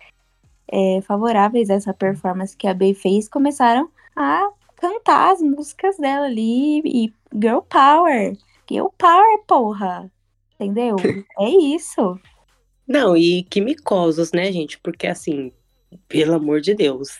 é, 0.67 1.01
favoráveis 1.01 1.69
a 1.69 1.75
essa 1.75 1.93
performance 1.93 2.57
que 2.57 2.67
a 2.67 2.73
Bey 2.73 2.95
fez 2.95 3.29
começaram 3.29 3.89
a 4.15 4.49
cantar 4.75 5.33
as 5.33 5.41
músicas 5.41 5.97
dela 5.97 6.25
ali 6.25 6.81
e 6.83 7.13
Girl 7.33 7.59
Power. 7.59 8.35
Girl 8.69 8.87
Power, 8.97 9.39
porra! 9.47 10.11
Entendeu? 10.55 10.95
é 11.39 11.49
isso. 11.49 12.19
Não, 12.87 13.15
e 13.15 13.43
que 13.43 13.61
micosos, 13.61 14.31
né, 14.31 14.51
gente? 14.51 14.79
Porque 14.79 15.07
assim, 15.07 15.51
pelo 16.07 16.33
amor 16.33 16.61
de 16.61 16.73
Deus. 16.73 17.19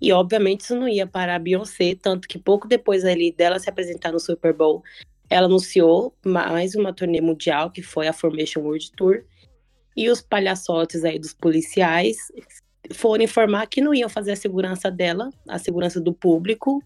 E 0.00 0.12
obviamente 0.12 0.62
isso 0.62 0.74
não 0.74 0.88
ia 0.88 1.06
parar 1.06 1.36
a 1.36 1.38
Beyoncé, 1.38 1.94
tanto 1.94 2.26
que 2.26 2.38
pouco 2.38 2.66
depois 2.66 3.04
ali 3.04 3.30
dela 3.32 3.58
se 3.58 3.70
apresentar 3.70 4.10
no 4.10 4.18
Super 4.18 4.52
Bowl, 4.52 4.82
ela 5.30 5.46
anunciou 5.46 6.14
mais 6.26 6.74
uma 6.74 6.92
turnê 6.92 7.20
mundial, 7.20 7.70
que 7.70 7.82
foi 7.82 8.08
a 8.08 8.12
Formation 8.12 8.60
World 8.60 8.90
Tour. 8.96 9.24
E 9.96 10.10
os 10.10 10.20
palhaçotes 10.20 11.04
aí 11.04 11.18
dos 11.18 11.32
policiais 11.32 12.16
foram 12.92 13.24
informar 13.24 13.66
que 13.66 13.80
não 13.80 13.94
iam 13.94 14.08
fazer 14.08 14.32
a 14.32 14.36
segurança 14.36 14.90
dela, 14.90 15.30
a 15.48 15.58
segurança 15.58 16.00
do 16.00 16.12
público, 16.12 16.82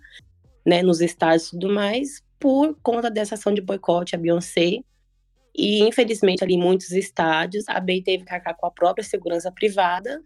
né, 0.65 0.83
nos 0.83 1.01
estádios 1.01 1.49
e 1.49 1.51
tudo 1.53 1.69
mais, 1.71 2.23
por 2.39 2.77
conta 2.83 3.11
dessa 3.11 3.35
ação 3.35 3.55
de 3.55 3.61
boicote 3.61 4.15
a 4.15 4.19
Beyoncé. 4.19 4.81
E, 5.57 5.83
infelizmente, 5.83 6.45
ali 6.45 6.55
em 6.55 6.61
muitos 6.61 6.91
estádios, 6.93 7.65
a 7.67 7.81
Bey 7.81 8.03
teve 8.03 8.25
que 8.25 8.35
arcar 8.35 8.55
com 8.57 8.67
a 8.67 8.71
própria 8.71 9.03
segurança 9.03 9.51
privada, 9.51 10.23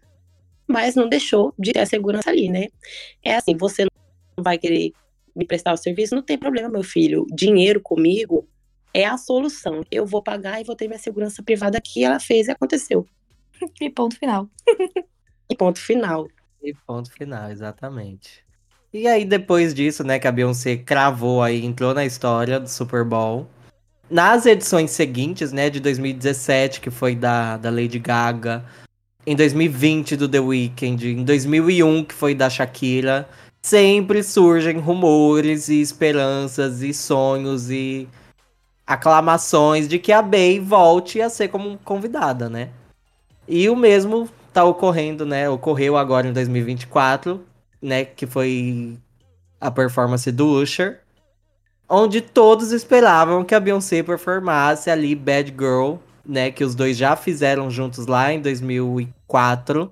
mas 0.71 0.95
não 0.95 1.09
deixou 1.09 1.53
de 1.57 1.73
ter 1.73 1.79
a 1.79 1.85
segurança 1.85 2.29
ali, 2.29 2.49
né? 2.49 2.67
É 3.23 3.35
assim, 3.35 3.55
você 3.55 3.83
não 3.83 4.43
vai 4.43 4.57
querer 4.57 4.91
me 5.35 5.45
prestar 5.45 5.73
o 5.73 5.77
serviço, 5.77 6.15
não 6.15 6.23
tem 6.23 6.37
problema, 6.37 6.69
meu 6.69 6.83
filho. 6.83 7.25
Dinheiro 7.33 7.81
comigo 7.81 8.47
é 8.93 9.05
a 9.05 9.17
solução. 9.17 9.81
Eu 9.89 10.05
vou 10.05 10.21
pagar 10.21 10.59
e 10.61 10.63
vou 10.63 10.75
ter 10.75 10.87
minha 10.87 10.99
segurança 10.99 11.41
privada 11.41 11.77
aqui. 11.77 12.03
Ela 12.03 12.19
fez 12.19 12.47
e 12.47 12.51
aconteceu. 12.51 13.05
E 13.79 13.89
ponto 13.91 14.17
final. 14.17 14.49
e 15.47 15.55
ponto 15.55 15.79
final. 15.79 16.27
E 16.63 16.73
ponto 16.73 17.11
final, 17.11 17.51
exatamente. 17.51 18.43
E 18.93 19.07
aí, 19.07 19.23
depois 19.23 19.73
disso, 19.73 20.03
né, 20.03 20.19
que 20.19 20.27
a 20.27 20.31
Beyoncé 20.31 20.77
cravou 20.77 21.41
aí, 21.43 21.63
entrou 21.63 21.93
na 21.93 22.03
história 22.03 22.59
do 22.59 22.67
Super 22.67 23.05
Bowl. 23.05 23.47
Nas 24.09 24.45
edições 24.45 24.91
seguintes, 24.91 25.53
né, 25.53 25.69
de 25.69 25.79
2017, 25.79 26.81
que 26.81 26.89
foi 26.89 27.15
da, 27.15 27.55
da 27.55 27.69
Lady 27.69 27.99
Gaga, 27.99 28.65
em 29.25 29.35
2020 29.35 30.15
do 30.15 30.27
The 30.27 30.39
Weeknd, 30.39 31.07
em 31.07 31.23
2001 31.23 32.03
que 32.05 32.13
foi 32.13 32.33
da 32.33 32.49
Shakira, 32.49 33.27
sempre 33.61 34.23
surgem 34.23 34.79
rumores 34.79 35.69
e 35.69 35.81
esperanças 35.81 36.81
e 36.81 36.93
sonhos 36.93 37.69
e 37.69 38.07
aclamações 38.85 39.87
de 39.87 39.99
que 39.99 40.11
a 40.11 40.21
Bey 40.21 40.59
volte 40.59 41.21
a 41.21 41.29
ser 41.29 41.47
como 41.47 41.77
convidada, 41.83 42.49
né? 42.49 42.69
E 43.47 43.69
o 43.69 43.75
mesmo 43.75 44.29
tá 44.51 44.63
ocorrendo, 44.63 45.25
né? 45.25 45.49
Ocorreu 45.49 45.97
agora 45.97 46.27
em 46.27 46.33
2024, 46.33 47.43
né, 47.81 48.05
que 48.05 48.25
foi 48.25 48.97
a 49.59 49.71
performance 49.71 50.31
do 50.31 50.47
Usher 50.47 50.99
onde 51.91 52.21
todos 52.21 52.71
esperavam 52.71 53.43
que 53.43 53.53
a 53.53 53.59
Beyoncé 53.59 54.01
performasse 54.01 54.89
ali 54.89 55.13
Bad 55.13 55.51
Girl, 55.51 55.95
né, 56.25 56.51
que 56.51 56.63
os 56.63 56.75
dois 56.75 56.97
já 56.97 57.15
fizeram 57.15 57.69
juntos 57.69 58.07
lá 58.07 58.31
em 58.31 58.41
2004, 58.41 59.91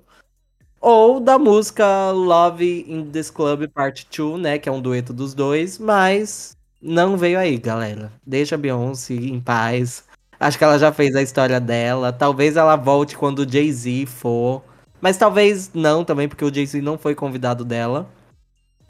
ou 0.80 1.20
da 1.20 1.38
música 1.38 2.10
Love 2.10 2.86
in 2.88 3.10
This 3.10 3.30
Club 3.30 3.68
Part 3.68 4.06
2, 4.16 4.40
né, 4.40 4.58
que 4.58 4.68
é 4.68 4.72
um 4.72 4.80
dueto 4.80 5.12
dos 5.12 5.34
dois, 5.34 5.78
mas 5.78 6.56
não 6.80 7.16
veio 7.16 7.38
aí, 7.38 7.58
galera. 7.58 8.10
Deixa 8.26 8.54
a 8.54 8.58
Beyoncé 8.58 9.14
em 9.14 9.40
paz. 9.40 10.04
Acho 10.38 10.56
que 10.56 10.64
ela 10.64 10.78
já 10.78 10.90
fez 10.90 11.14
a 11.14 11.20
história 11.20 11.60
dela. 11.60 12.12
Talvez 12.12 12.56
ela 12.56 12.74
volte 12.76 13.16
quando 13.16 13.40
o 13.40 13.50
Jay-Z 13.50 14.06
for. 14.06 14.62
Mas 15.00 15.18
talvez 15.18 15.70
não 15.74 16.02
também, 16.04 16.28
porque 16.28 16.44
o 16.44 16.52
Jay-Z 16.52 16.80
não 16.80 16.96
foi 16.96 17.14
convidado 17.14 17.64
dela 17.64 18.08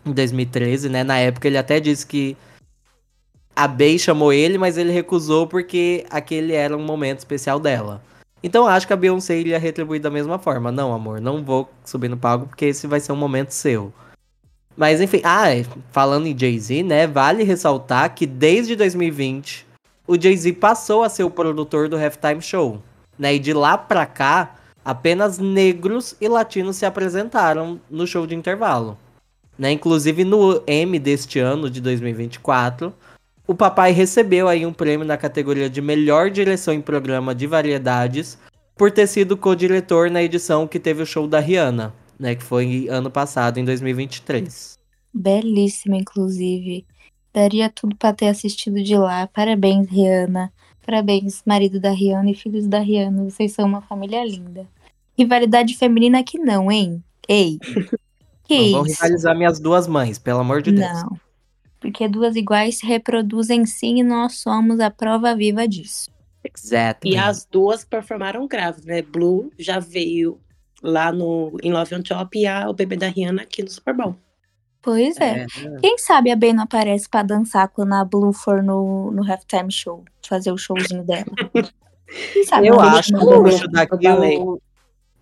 em 0.07 0.13
2013, 0.13 0.89
né? 0.89 1.03
Na 1.03 1.19
época 1.19 1.49
ele 1.49 1.59
até 1.59 1.81
disse 1.81 2.07
que 2.07 2.37
a 3.61 3.69
Bey 3.69 3.99
chamou 3.99 4.33
ele, 4.33 4.57
mas 4.57 4.79
ele 4.79 4.91
recusou 4.91 5.47
porque 5.47 6.07
aquele 6.09 6.55
era 6.55 6.75
um 6.75 6.83
momento 6.83 7.19
especial 7.19 7.61
dela. 7.61 8.03
Então 8.43 8.67
acho 8.67 8.87
que 8.87 8.93
a 8.95 8.97
Beyoncé 8.97 9.39
iria 9.39 9.59
retribuir 9.59 10.01
da 10.01 10.09
mesma 10.09 10.39
forma. 10.39 10.73
Não, 10.73 10.95
amor, 10.95 11.21
não 11.21 11.45
vou 11.45 11.69
subir 11.85 12.09
no 12.09 12.17
palco 12.17 12.47
porque 12.47 12.65
esse 12.65 12.87
vai 12.87 13.01
ser 13.01 13.13
um 13.13 13.17
momento 13.17 13.51
seu. 13.51 13.93
Mas 14.75 15.03
enfim, 15.03 15.21
ah, 15.23 15.55
é, 15.55 15.67
falando 15.93 16.27
em 16.27 16.39
Jay-Z, 16.39 16.83
né? 16.85 17.07
Vale 17.07 17.43
ressaltar 17.43 18.15
que 18.15 18.25
desde 18.25 18.75
2020 18.75 19.67
o 20.07 20.19
Jay-Z 20.19 20.55
passou 20.55 21.03
a 21.03 21.11
ser 21.11 21.25
o 21.25 21.31
produtor 21.31 21.87
do 21.87 21.99
Halftime 21.99 22.41
Show. 22.41 22.81
Né? 23.19 23.35
E 23.35 23.39
de 23.39 23.53
lá 23.53 23.77
pra 23.77 24.07
cá, 24.07 24.55
apenas 24.83 25.39
negros 25.39 26.17
e 26.19 26.29
latinos 26.29 26.77
se 26.77 26.87
apresentaram 26.87 27.79
no 27.91 28.07
show 28.07 28.27
de 28.27 28.35
intervalo. 28.35 28.97
Né? 29.59 29.71
Inclusive 29.73 30.25
no 30.25 30.63
M 30.67 30.99
deste 30.99 31.39
ano, 31.39 31.69
de 31.69 31.83
2024, 31.83 32.95
o 33.51 33.55
papai 33.55 33.91
recebeu 33.91 34.47
aí 34.47 34.65
um 34.65 34.73
prêmio 34.73 35.05
na 35.05 35.17
categoria 35.17 35.69
de 35.69 35.83
melhor 35.83 36.31
direção 36.31 36.73
em 36.73 36.81
programa 36.81 37.35
de 37.35 37.49
variedades 37.49 38.39
por 38.77 38.93
ter 38.93 39.09
sido 39.09 39.37
co-diretor 39.37 40.09
na 40.09 40.23
edição 40.23 40.69
que 40.69 40.79
teve 40.79 41.03
o 41.03 41.07
show 41.07 41.27
da 41.27 41.41
Rihanna, 41.41 41.93
né, 42.17 42.37
que 42.37 42.45
foi 42.45 42.87
ano 42.89 43.11
passado, 43.11 43.59
em 43.59 43.65
2023. 43.65 44.79
Belíssima, 45.13 45.97
inclusive. 45.97 46.87
Daria 47.35 47.69
tudo 47.69 47.97
para 47.97 48.15
ter 48.15 48.29
assistido 48.29 48.81
de 48.85 48.97
lá. 48.97 49.27
Parabéns, 49.27 49.91
Rihanna. 49.91 50.53
Parabéns, 50.87 51.43
marido 51.45 51.81
da 51.81 51.91
Rihanna 51.91 52.31
e 52.31 52.37
filhos 52.37 52.69
da 52.69 52.79
Rihanna. 52.79 53.25
Vocês 53.25 53.51
são 53.51 53.67
uma 53.67 53.83
família 53.83 54.25
linda. 54.25 54.65
Rivalidade 55.19 55.77
feminina 55.77 56.21
aqui 56.21 56.39
não, 56.39 56.71
hein? 56.71 57.03
Ei. 57.29 57.59
Que 58.45 58.57
não 58.57 58.65
isso? 58.65 58.73
vão 58.73 58.83
rivalizar 58.83 59.37
minhas 59.37 59.61
duas 59.61 59.87
mães, 59.87 60.19
pelo 60.19 60.41
amor 60.41 60.61
de 60.61 60.73
Deus. 60.73 61.03
Não 61.05 61.30
porque 61.81 62.07
duas 62.07 62.37
iguais 62.37 62.79
se 62.79 62.87
reproduzem 62.87 63.65
sim 63.65 63.99
e 63.99 64.03
nós 64.03 64.35
somos 64.35 64.79
a 64.79 64.91
prova 64.91 65.35
viva 65.35 65.67
disso. 65.67 66.11
Exato. 66.45 67.07
E 67.07 67.17
as 67.17 67.45
duas 67.45 67.85
performaram 67.85 68.47
grave, 68.47 68.85
né? 68.87 69.03
Blue 69.03 69.51
já 69.59 69.79
veio 69.79 70.39
lá 70.83 71.11
no 71.13 71.57
em 71.63 71.73
Love 71.73 71.95
on 71.95 72.03
Top 72.03 72.39
e 72.39 72.47
a, 72.47 72.69
o 72.69 72.75
bebê 72.75 72.97
da 72.97 73.09
Rihanna 73.09 73.43
aqui 73.43 73.63
no 73.63 73.71
Super 73.71 73.95
Bowl. 73.95 74.17
Pois 74.83 75.19
é. 75.19 75.43
é. 75.43 75.47
Quem 75.81 75.99
sabe 75.99 76.31
a 76.31 76.37
Ben 76.37 76.55
não 76.55 76.65
aparece 76.65 77.09
para 77.09 77.23
dançar 77.23 77.69
quando 77.69 77.93
a 77.93 78.05
Blue 78.05 78.33
for 78.33 78.63
no, 78.63 79.11
no 79.11 79.23
halftime 79.31 79.71
show, 79.71 80.05
fazer 80.27 80.53
o 80.53 80.59
showzinho 80.59 81.05
dela. 81.05 81.27
Quem 82.33 82.45
sabe 82.45 82.69
eu 82.69 82.81
acho 82.81 83.15
luxo 83.17 83.69
daqui 83.69 84.07
eu, 84.07 84.61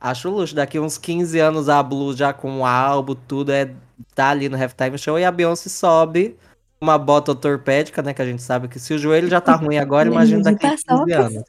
acho 0.01 0.31
luxo 0.31 0.55
daqui 0.55 0.79
uns 0.79 0.97
15 0.97 1.39
anos 1.39 1.69
a 1.69 1.83
Blue 1.83 2.17
já 2.17 2.33
com 2.33 2.61
o 2.61 2.65
álbum, 2.65 3.15
tudo 3.27 3.53
é 3.53 3.75
tá 4.15 4.31
ali 4.31 4.49
no 4.49 4.57
halftime 4.57 4.97
show 4.97 5.19
e 5.19 5.25
a 5.25 5.31
Beyoncé 5.31 5.69
sobe 5.69 6.37
uma 6.81 6.99
bota 6.99 7.33
ortopédica, 7.33 8.03
né? 8.03 8.15
Que 8.15 8.23
a 8.23 8.27
gente 8.27 8.43
sabe 8.43 8.69
que 8.69 8.79
se 8.79 8.95
o 8.95 8.99
joelho 8.99 9.29
já 9.29 9.41
tá 9.41 9.55
ruim 9.55 9.79
agora, 9.79 10.09
imagina 10.09 10.43
daqui 10.43 10.67
a 10.67 10.77
15 10.77 11.13
anos. 11.13 11.45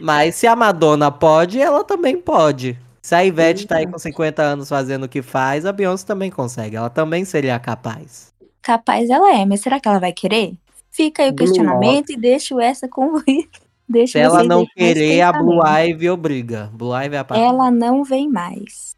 Mas 0.00 0.34
se 0.34 0.46
a 0.46 0.54
Madonna 0.54 1.10
pode, 1.10 1.60
ela 1.60 1.82
também 1.84 2.16
pode. 2.16 2.78
Se 3.02 3.14
a 3.14 3.24
Ivete 3.24 3.66
tá 3.66 3.76
aí 3.76 3.86
com 3.86 3.98
50 3.98 4.42
anos 4.42 4.68
fazendo 4.68 5.04
o 5.04 5.08
que 5.08 5.22
faz, 5.22 5.64
a 5.64 5.72
Beyoncé 5.72 6.06
também 6.06 6.30
consegue. 6.30 6.76
Ela 6.76 6.90
também 6.90 7.24
seria 7.24 7.58
capaz. 7.58 8.32
Capaz 8.60 9.08
ela 9.08 9.34
é, 9.34 9.44
mas 9.46 9.60
será 9.60 9.80
que 9.80 9.88
ela 9.88 9.98
vai 9.98 10.12
querer? 10.12 10.54
Fica 10.90 11.22
aí 11.22 11.30
o 11.30 11.34
questionamento 11.34 12.10
e 12.10 12.16
deixo 12.16 12.60
essa 12.60 12.86
com 12.88 13.20
Deixa 13.90 14.12
Se 14.12 14.18
ela 14.20 14.44
não 14.44 14.64
querer, 14.64 15.20
a 15.22 15.32
Blue 15.32 15.60
Ivy 15.66 16.10
obriga. 16.10 16.70
Blue 16.72 16.94
Ivy 16.94 17.16
é 17.16 17.18
a 17.18 17.26
Ela 17.36 17.72
não 17.72 18.04
vem 18.04 18.28
mais. 18.28 18.94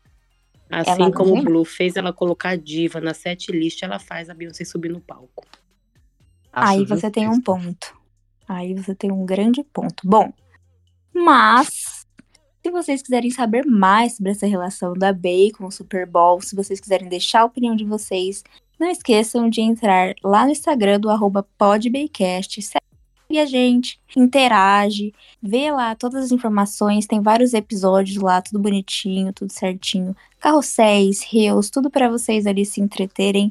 Assim 0.73 1.03
ela 1.03 1.13
como 1.13 1.39
o 1.39 1.43
Blue 1.43 1.67
fez 1.67 1.97
ela 1.97 2.15
colocar 2.15 2.57
diva 2.57 2.99
na 2.99 3.13
set 3.13 3.53
list, 3.53 3.83
ela 3.83 3.99
faz 3.99 4.31
a 4.31 4.35
Beyoncé 4.35 4.65
subir 4.65 4.91
no 4.91 5.01
palco. 5.01 5.47
Acho 6.51 6.73
Aí 6.73 6.85
você 6.87 7.11
tem 7.11 7.29
um 7.29 7.41
ponto. 7.41 7.95
Aí 8.49 8.73
você 8.73 8.95
tem 8.95 9.13
um 9.13 9.27
grande 9.27 9.63
ponto. 9.63 10.03
Bom, 10.03 10.33
mas 11.15 12.07
se 12.65 12.71
vocês 12.71 13.03
quiserem 13.03 13.31
saber 13.31 13.67
mais 13.67 14.17
sobre 14.17 14.33
essa 14.33 14.47
relação 14.47 14.95
da 14.95 15.13
Bey 15.13 15.51
com 15.51 15.67
o 15.67 15.71
Super 15.71 16.07
Bowl, 16.07 16.41
se 16.41 16.57
vocês 16.57 16.81
quiserem 16.81 17.09
deixar 17.09 17.41
a 17.43 17.45
opinião 17.45 17.77
de 17.77 17.85
vocês, 17.85 18.43
não 18.81 18.89
esqueçam 18.89 19.51
de 19.51 19.61
entrar 19.61 20.15
lá 20.25 20.47
no 20.47 20.53
Instagram 20.53 20.99
do 20.99 21.11
arroba 21.11 21.47
podbaycast, 21.59 22.63
segue 23.33 23.39
a 23.39 23.47
gente, 23.47 23.99
interage, 24.15 25.15
vê 25.43 25.71
lá 25.71 25.95
todas 25.95 26.25
as 26.25 26.33
informações, 26.33 27.07
tem 27.07 27.23
vários 27.23 27.55
episódios 27.55 28.23
lá, 28.23 28.43
tudo 28.43 28.59
bonitinho, 28.59 29.33
tudo 29.33 29.51
certinho, 29.51 30.15
carrosséis, 30.39 31.23
rios, 31.23 31.71
tudo 31.71 31.91
para 31.91 32.11
vocês 32.11 32.47
ali 32.47 32.67
se 32.67 32.81
entreterem. 32.81 33.51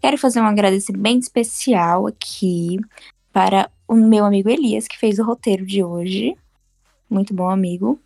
Quero 0.00 0.18
fazer 0.18 0.40
um 0.40 0.46
agradecimento 0.46 1.22
especial 1.22 2.06
aqui 2.06 2.80
para 3.32 3.70
o 3.86 3.94
meu 3.94 4.24
amigo 4.24 4.48
Elias, 4.48 4.88
que 4.88 4.98
fez 4.98 5.18
o 5.18 5.24
roteiro 5.24 5.64
de 5.64 5.84
hoje. 5.84 6.36
Muito 7.08 7.32
bom 7.32 7.48
amigo. 7.48 8.00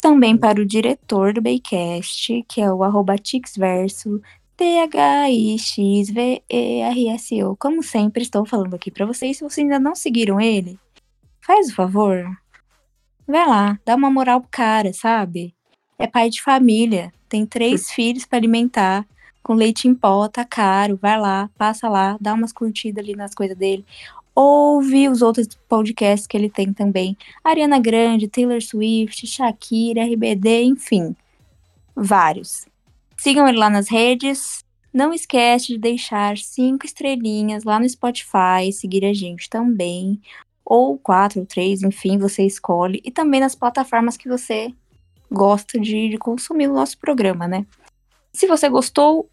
Também 0.00 0.36
para 0.36 0.60
o 0.60 0.66
diretor 0.66 1.32
do 1.32 1.40
Baycast, 1.40 2.44
que 2.48 2.60
é 2.60 2.70
o 2.70 2.82
arroba 2.82 3.16
Tixverso, 3.16 4.20
T-H-I-X-V-E-R-S-O. 4.56 7.56
Como 7.56 7.82
sempre, 7.82 8.22
estou 8.22 8.44
falando 8.44 8.74
aqui 8.74 8.90
para 8.90 9.06
vocês. 9.06 9.38
Se 9.38 9.44
vocês 9.44 9.64
ainda 9.64 9.78
não 9.78 9.94
seguiram 9.94 10.40
ele, 10.40 10.78
faz 11.40 11.70
o 11.70 11.74
favor. 11.74 12.26
Vai 13.26 13.46
lá, 13.46 13.78
dá 13.84 13.94
uma 13.94 14.10
moral 14.10 14.40
pro 14.40 14.50
cara, 14.50 14.92
sabe? 14.92 15.54
É 15.98 16.06
pai 16.06 16.28
de 16.28 16.42
família, 16.42 17.12
tem 17.28 17.46
três 17.46 17.90
filhos 17.90 18.26
para 18.26 18.38
alimentar, 18.38 19.06
com 19.42 19.54
leite 19.54 19.88
em 19.88 19.94
pó, 19.94 20.28
tá 20.28 20.44
caro. 20.44 20.98
Vai 21.00 21.18
lá, 21.18 21.48
passa 21.56 21.88
lá, 21.88 22.16
dá 22.20 22.34
umas 22.34 22.52
curtidas 22.52 23.02
ali 23.02 23.16
nas 23.16 23.34
coisas 23.34 23.56
dele. 23.56 23.84
Ouve 24.34 25.08
os 25.08 25.20
outros 25.20 25.46
podcasts 25.68 26.26
que 26.26 26.36
ele 26.36 26.48
tem 26.48 26.72
também. 26.72 27.16
Ariana 27.44 27.78
Grande, 27.78 28.28
Taylor 28.28 28.62
Swift, 28.62 29.26
Shakira, 29.26 30.04
RBD, 30.04 30.62
enfim. 30.62 31.14
Vários. 31.94 32.66
Sigam 33.16 33.48
ele 33.48 33.58
lá 33.58 33.70
nas 33.70 33.88
redes. 33.88 34.64
Não 34.92 35.12
esquece 35.12 35.68
de 35.68 35.78
deixar 35.78 36.36
cinco 36.36 36.84
estrelinhas 36.84 37.64
lá 37.64 37.80
no 37.80 37.88
Spotify, 37.88 38.70
seguir 38.72 39.04
a 39.04 39.14
gente 39.14 39.48
também. 39.48 40.20
Ou 40.64 40.98
quatro 40.98 41.40
ou 41.40 41.46
três, 41.46 41.82
enfim, 41.82 42.18
você 42.18 42.44
escolhe. 42.44 43.00
E 43.04 43.10
também 43.10 43.40
nas 43.40 43.54
plataformas 43.54 44.16
que 44.16 44.28
você 44.28 44.72
gosta 45.30 45.80
de, 45.80 46.10
de 46.10 46.18
consumir 46.18 46.68
o 46.68 46.74
nosso 46.74 46.98
programa, 46.98 47.48
né? 47.48 47.66
Se 48.32 48.46
você 48.46 48.68
gostou, 48.68 49.30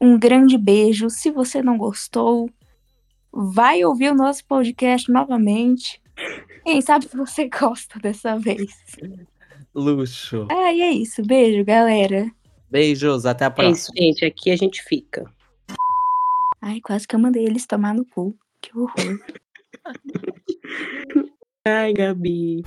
um 0.00 0.18
grande 0.18 0.58
beijo. 0.58 1.10
Se 1.10 1.30
você 1.30 1.62
não 1.62 1.76
gostou, 1.76 2.50
vai 3.32 3.84
ouvir 3.84 4.10
o 4.10 4.14
nosso 4.14 4.44
podcast 4.44 5.10
novamente. 5.10 6.00
Quem 6.64 6.80
sabe 6.80 7.06
se 7.06 7.16
você 7.16 7.48
gosta 7.50 7.98
dessa 7.98 8.36
vez. 8.36 8.72
Luxo. 9.74 10.48
Ah, 10.50 10.72
e 10.72 10.80
é 10.80 10.92
isso. 10.92 11.22
Beijo, 11.22 11.64
galera. 11.64 12.30
Beijos, 12.70 13.26
até 13.26 13.44
a 13.44 13.48
É 13.48 13.50
próxima. 13.50 13.72
isso, 13.74 13.92
gente. 13.96 14.24
Aqui 14.24 14.50
a 14.50 14.56
gente 14.56 14.82
fica. 14.82 15.24
Ai, 16.62 16.80
quase 16.80 17.06
que 17.08 17.14
eu 17.16 17.20
mandei 17.20 17.44
eles 17.44 17.66
tomar 17.66 17.94
no 17.94 18.04
cu. 18.04 18.34
Que 18.62 18.76
horror. 18.76 19.18
Ai, 21.66 21.92
Gabi. 21.92 22.62